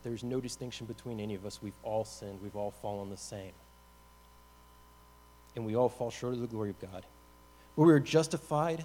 There's 0.02 0.24
no 0.24 0.42
distinction 0.42 0.86
between 0.86 1.20
any 1.20 1.34
of 1.34 1.46
us. 1.46 1.62
We've 1.62 1.72
all 1.82 2.04
sinned, 2.04 2.42
we've 2.42 2.56
all 2.56 2.70
fallen 2.82 3.08
the 3.08 3.16
same. 3.16 3.52
And 5.54 5.64
we 5.64 5.74
all 5.74 5.88
fall 5.88 6.10
short 6.10 6.34
of 6.34 6.40
the 6.40 6.46
glory 6.46 6.68
of 6.68 6.78
God. 6.80 7.06
But 7.76 7.82
we 7.84 7.92
are 7.94 8.00
justified 8.00 8.84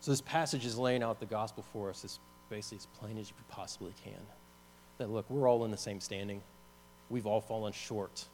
So 0.00 0.10
this 0.10 0.22
passage 0.22 0.64
is 0.64 0.78
laying 0.78 1.02
out 1.02 1.20
the 1.20 1.26
gospel 1.26 1.64
for 1.72 1.90
us 1.90 2.04
as 2.04 2.18
basically 2.48 2.78
as 2.78 2.86
plain 2.98 3.18
as 3.18 3.28
you 3.28 3.34
possibly 3.48 3.92
can. 4.02 4.20
That 4.98 5.10
look, 5.10 5.28
we're 5.28 5.48
all 5.48 5.64
in 5.64 5.70
the 5.70 5.76
same 5.76 6.00
standing. 6.00 6.42
We've 7.10 7.26
all 7.26 7.40
fallen 7.40 7.72
short 7.72 8.24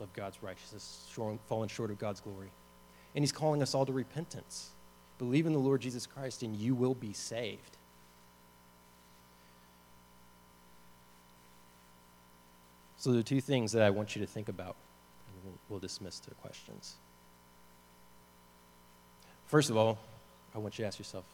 of 0.00 0.12
God's 0.14 0.42
righteousness, 0.42 1.08
fallen 1.48 1.68
short 1.68 1.90
of 1.90 1.98
God's 1.98 2.20
glory. 2.20 2.50
And 3.14 3.22
he's 3.22 3.32
calling 3.32 3.62
us 3.62 3.74
all 3.74 3.86
to 3.86 3.92
repentance. 3.92 4.70
Believe 5.18 5.46
in 5.46 5.52
the 5.52 5.58
Lord 5.58 5.80
Jesus 5.80 6.06
Christ 6.06 6.42
and 6.42 6.56
you 6.56 6.74
will 6.74 6.94
be 6.94 7.12
saved. 7.12 7.76
So, 12.96 13.12
the 13.12 13.22
two 13.24 13.40
things 13.40 13.72
that 13.72 13.82
I 13.82 13.90
want 13.90 14.14
you 14.14 14.22
to 14.22 14.28
think 14.28 14.48
about, 14.48 14.76
and 15.26 15.44
we'll, 15.44 15.58
we'll 15.68 15.80
dismiss 15.80 16.20
to 16.20 16.30
questions. 16.36 16.94
First 19.46 19.70
of 19.70 19.76
all, 19.76 19.98
I 20.54 20.58
want 20.58 20.78
you 20.78 20.82
to 20.82 20.86
ask 20.86 20.98
yourself 20.98 21.24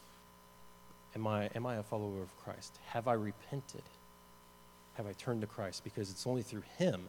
am 1.14 1.26
I, 1.26 1.46
am 1.54 1.66
I 1.66 1.76
a 1.76 1.82
follower 1.82 2.22
of 2.22 2.36
Christ? 2.44 2.78
Have 2.88 3.08
I 3.08 3.14
repented? 3.14 3.82
Have 4.94 5.06
I 5.06 5.12
turned 5.12 5.40
to 5.40 5.46
Christ? 5.46 5.84
Because 5.84 6.10
it's 6.10 6.26
only 6.26 6.42
through 6.42 6.64
Him. 6.76 7.08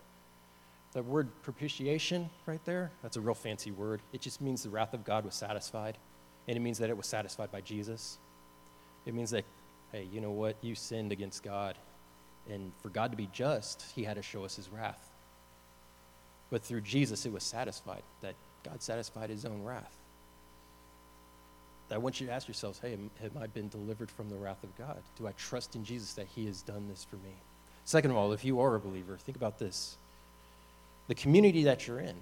That 0.93 1.05
word 1.05 1.29
propitiation 1.43 2.29
right 2.45 2.63
there, 2.65 2.91
that's 3.03 3.17
a 3.17 3.21
real 3.21 3.35
fancy 3.35 3.71
word. 3.71 4.01
It 4.13 4.21
just 4.21 4.41
means 4.41 4.63
the 4.63 4.69
wrath 4.69 4.93
of 4.93 5.03
God 5.03 5.25
was 5.25 5.35
satisfied, 5.35 5.97
and 6.47 6.57
it 6.57 6.59
means 6.59 6.79
that 6.79 6.89
it 6.89 6.97
was 6.97 7.05
satisfied 7.05 7.51
by 7.51 7.61
Jesus. 7.61 8.17
It 9.05 9.13
means 9.13 9.31
that, 9.31 9.45
hey, 9.91 10.07
you 10.11 10.21
know 10.21 10.31
what? 10.31 10.55
You 10.61 10.73
sinned 10.73 11.11
against 11.11 11.43
God, 11.43 11.75
and 12.49 12.71
for 12.81 12.89
God 12.89 13.11
to 13.11 13.17
be 13.17 13.29
just, 13.31 13.85
He 13.95 14.03
had 14.03 14.15
to 14.15 14.23
show 14.23 14.45
us 14.45 14.55
His 14.55 14.69
wrath. 14.69 15.09
But 16.49 16.63
through 16.63 16.81
Jesus, 16.81 17.25
it 17.27 17.31
was 17.31 17.43
satisfied, 17.43 18.01
that 18.21 18.33
God 18.63 18.81
satisfied 18.81 19.29
His 19.29 19.45
own 19.45 19.63
wrath. 19.63 19.95
I 21.91 21.97
want 21.97 22.21
you 22.21 22.27
to 22.27 22.33
ask 22.33 22.47
yourselves 22.47 22.79
hey, 22.79 22.97
have 23.21 23.37
I 23.37 23.47
been 23.47 23.69
delivered 23.69 24.11
from 24.11 24.29
the 24.29 24.35
wrath 24.35 24.63
of 24.63 24.77
God? 24.77 25.01
Do 25.17 25.27
I 25.27 25.31
trust 25.33 25.75
in 25.75 25.83
Jesus 25.83 26.13
that 26.13 26.27
He 26.27 26.45
has 26.45 26.61
done 26.61 26.87
this 26.89 27.03
for 27.03 27.15
me? 27.17 27.33
Second 27.85 28.11
of 28.11 28.17
all, 28.17 28.33
if 28.33 28.45
you 28.45 28.59
are 28.59 28.75
a 28.75 28.79
believer, 28.79 29.17
think 29.17 29.35
about 29.35 29.59
this 29.59 29.97
the 31.07 31.15
community 31.15 31.63
that 31.63 31.87
you're 31.87 31.99
in. 31.99 32.15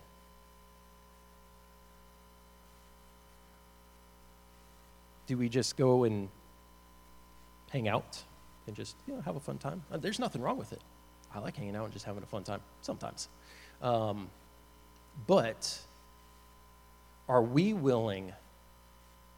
Do 5.27 5.37
we 5.37 5.49
just 5.49 5.75
go 5.75 6.05
and 6.05 6.29
hang 7.69 7.89
out 7.89 8.23
and 8.65 8.75
just 8.77 8.95
you 9.05 9.13
know, 9.13 9.21
have 9.21 9.35
a 9.35 9.41
fun 9.41 9.57
time? 9.57 9.83
Uh, 9.91 9.97
There's 9.97 10.19
nothing 10.19 10.41
wrong 10.41 10.57
with 10.57 10.71
it. 10.71 10.81
I 11.35 11.39
like 11.39 11.57
hanging 11.57 11.75
out 11.75 11.83
and 11.83 11.91
just 11.91 12.05
having 12.05 12.23
a 12.23 12.27
fun 12.27 12.43
time 12.43 12.61
sometimes. 12.81 13.27
Um, 13.81 14.29
but 15.27 15.79
are 17.27 17.41
we 17.41 17.73
willing 17.73 18.31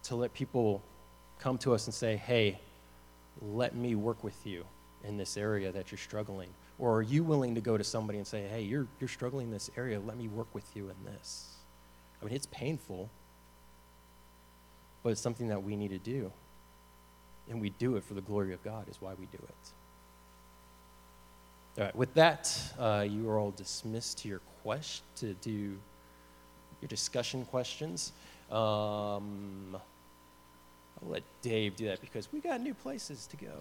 to 0.10 0.16
let 0.16 0.34
people 0.34 0.84
come 1.40 1.58
to 1.60 1.74
us 1.74 1.86
and 1.88 1.94
say, 1.94 2.18
hey, 2.18 2.60
let 3.42 3.76
me 3.76 3.96
work 3.96 4.24
with 4.24 4.46
you 4.46 4.66
in 5.04 5.18
this 5.18 5.38
area 5.38 5.72
that 5.72 5.92
you're 5.92 6.00
struggling? 6.00 6.50
Or 6.78 6.98
are 6.98 7.02
you 7.02 7.24
willing 7.24 7.56
to 7.56 7.62
go 7.62 7.78
to 7.78 7.84
somebody 7.84 8.18
and 8.18 8.28
say, 8.28 8.48
hey, 8.48 8.62
you're, 8.62 8.88
you're 9.00 9.08
struggling 9.08 9.48
in 9.48 9.54
this 9.54 9.70
area, 9.78 10.00
let 10.00 10.18
me 10.18 10.28
work 10.28 10.48
with 10.54 10.66
you 10.76 10.90
in 10.90 10.96
this? 11.06 11.56
I 12.22 12.26
mean, 12.26 12.34
it's 12.34 12.48
painful, 12.48 13.10
but 15.04 15.12
it's 15.12 15.22
something 15.22 15.48
that 15.48 15.64
we 15.64 15.76
need 15.76 15.92
to 15.92 16.00
do. 16.00 16.32
And 17.50 17.62
we 17.62 17.70
do 17.72 17.96
it 17.96 18.04
for 18.04 18.14
the 18.14 18.22
glory 18.22 18.54
of 18.54 18.64
God, 18.64 18.90
is 18.90 18.98
why 19.00 19.14
we 19.20 19.26
do 19.28 19.38
it. 19.38 19.72
All 21.78 21.86
right, 21.86 21.96
with 21.96 22.14
that, 22.16 22.60
uh, 22.78 23.06
you 23.08 23.30
are 23.30 23.40
all 23.40 23.52
dismissed 23.52 24.18
to 24.20 24.28
your 24.28 24.42
quest 24.64 25.04
to 25.18 25.34
do 25.36 25.78
your 26.82 26.88
discussion 26.88 27.46
questions. 27.46 28.12
Um, 28.52 29.78
I'll 31.04 31.12
let 31.12 31.24
Dave 31.42 31.76
do 31.76 31.86
that 31.88 32.02
because 32.02 32.32
we 32.32 32.40
got 32.40 32.62
new 32.62 32.74
places 32.74 33.28
to 33.28 33.38
go. 33.38 33.52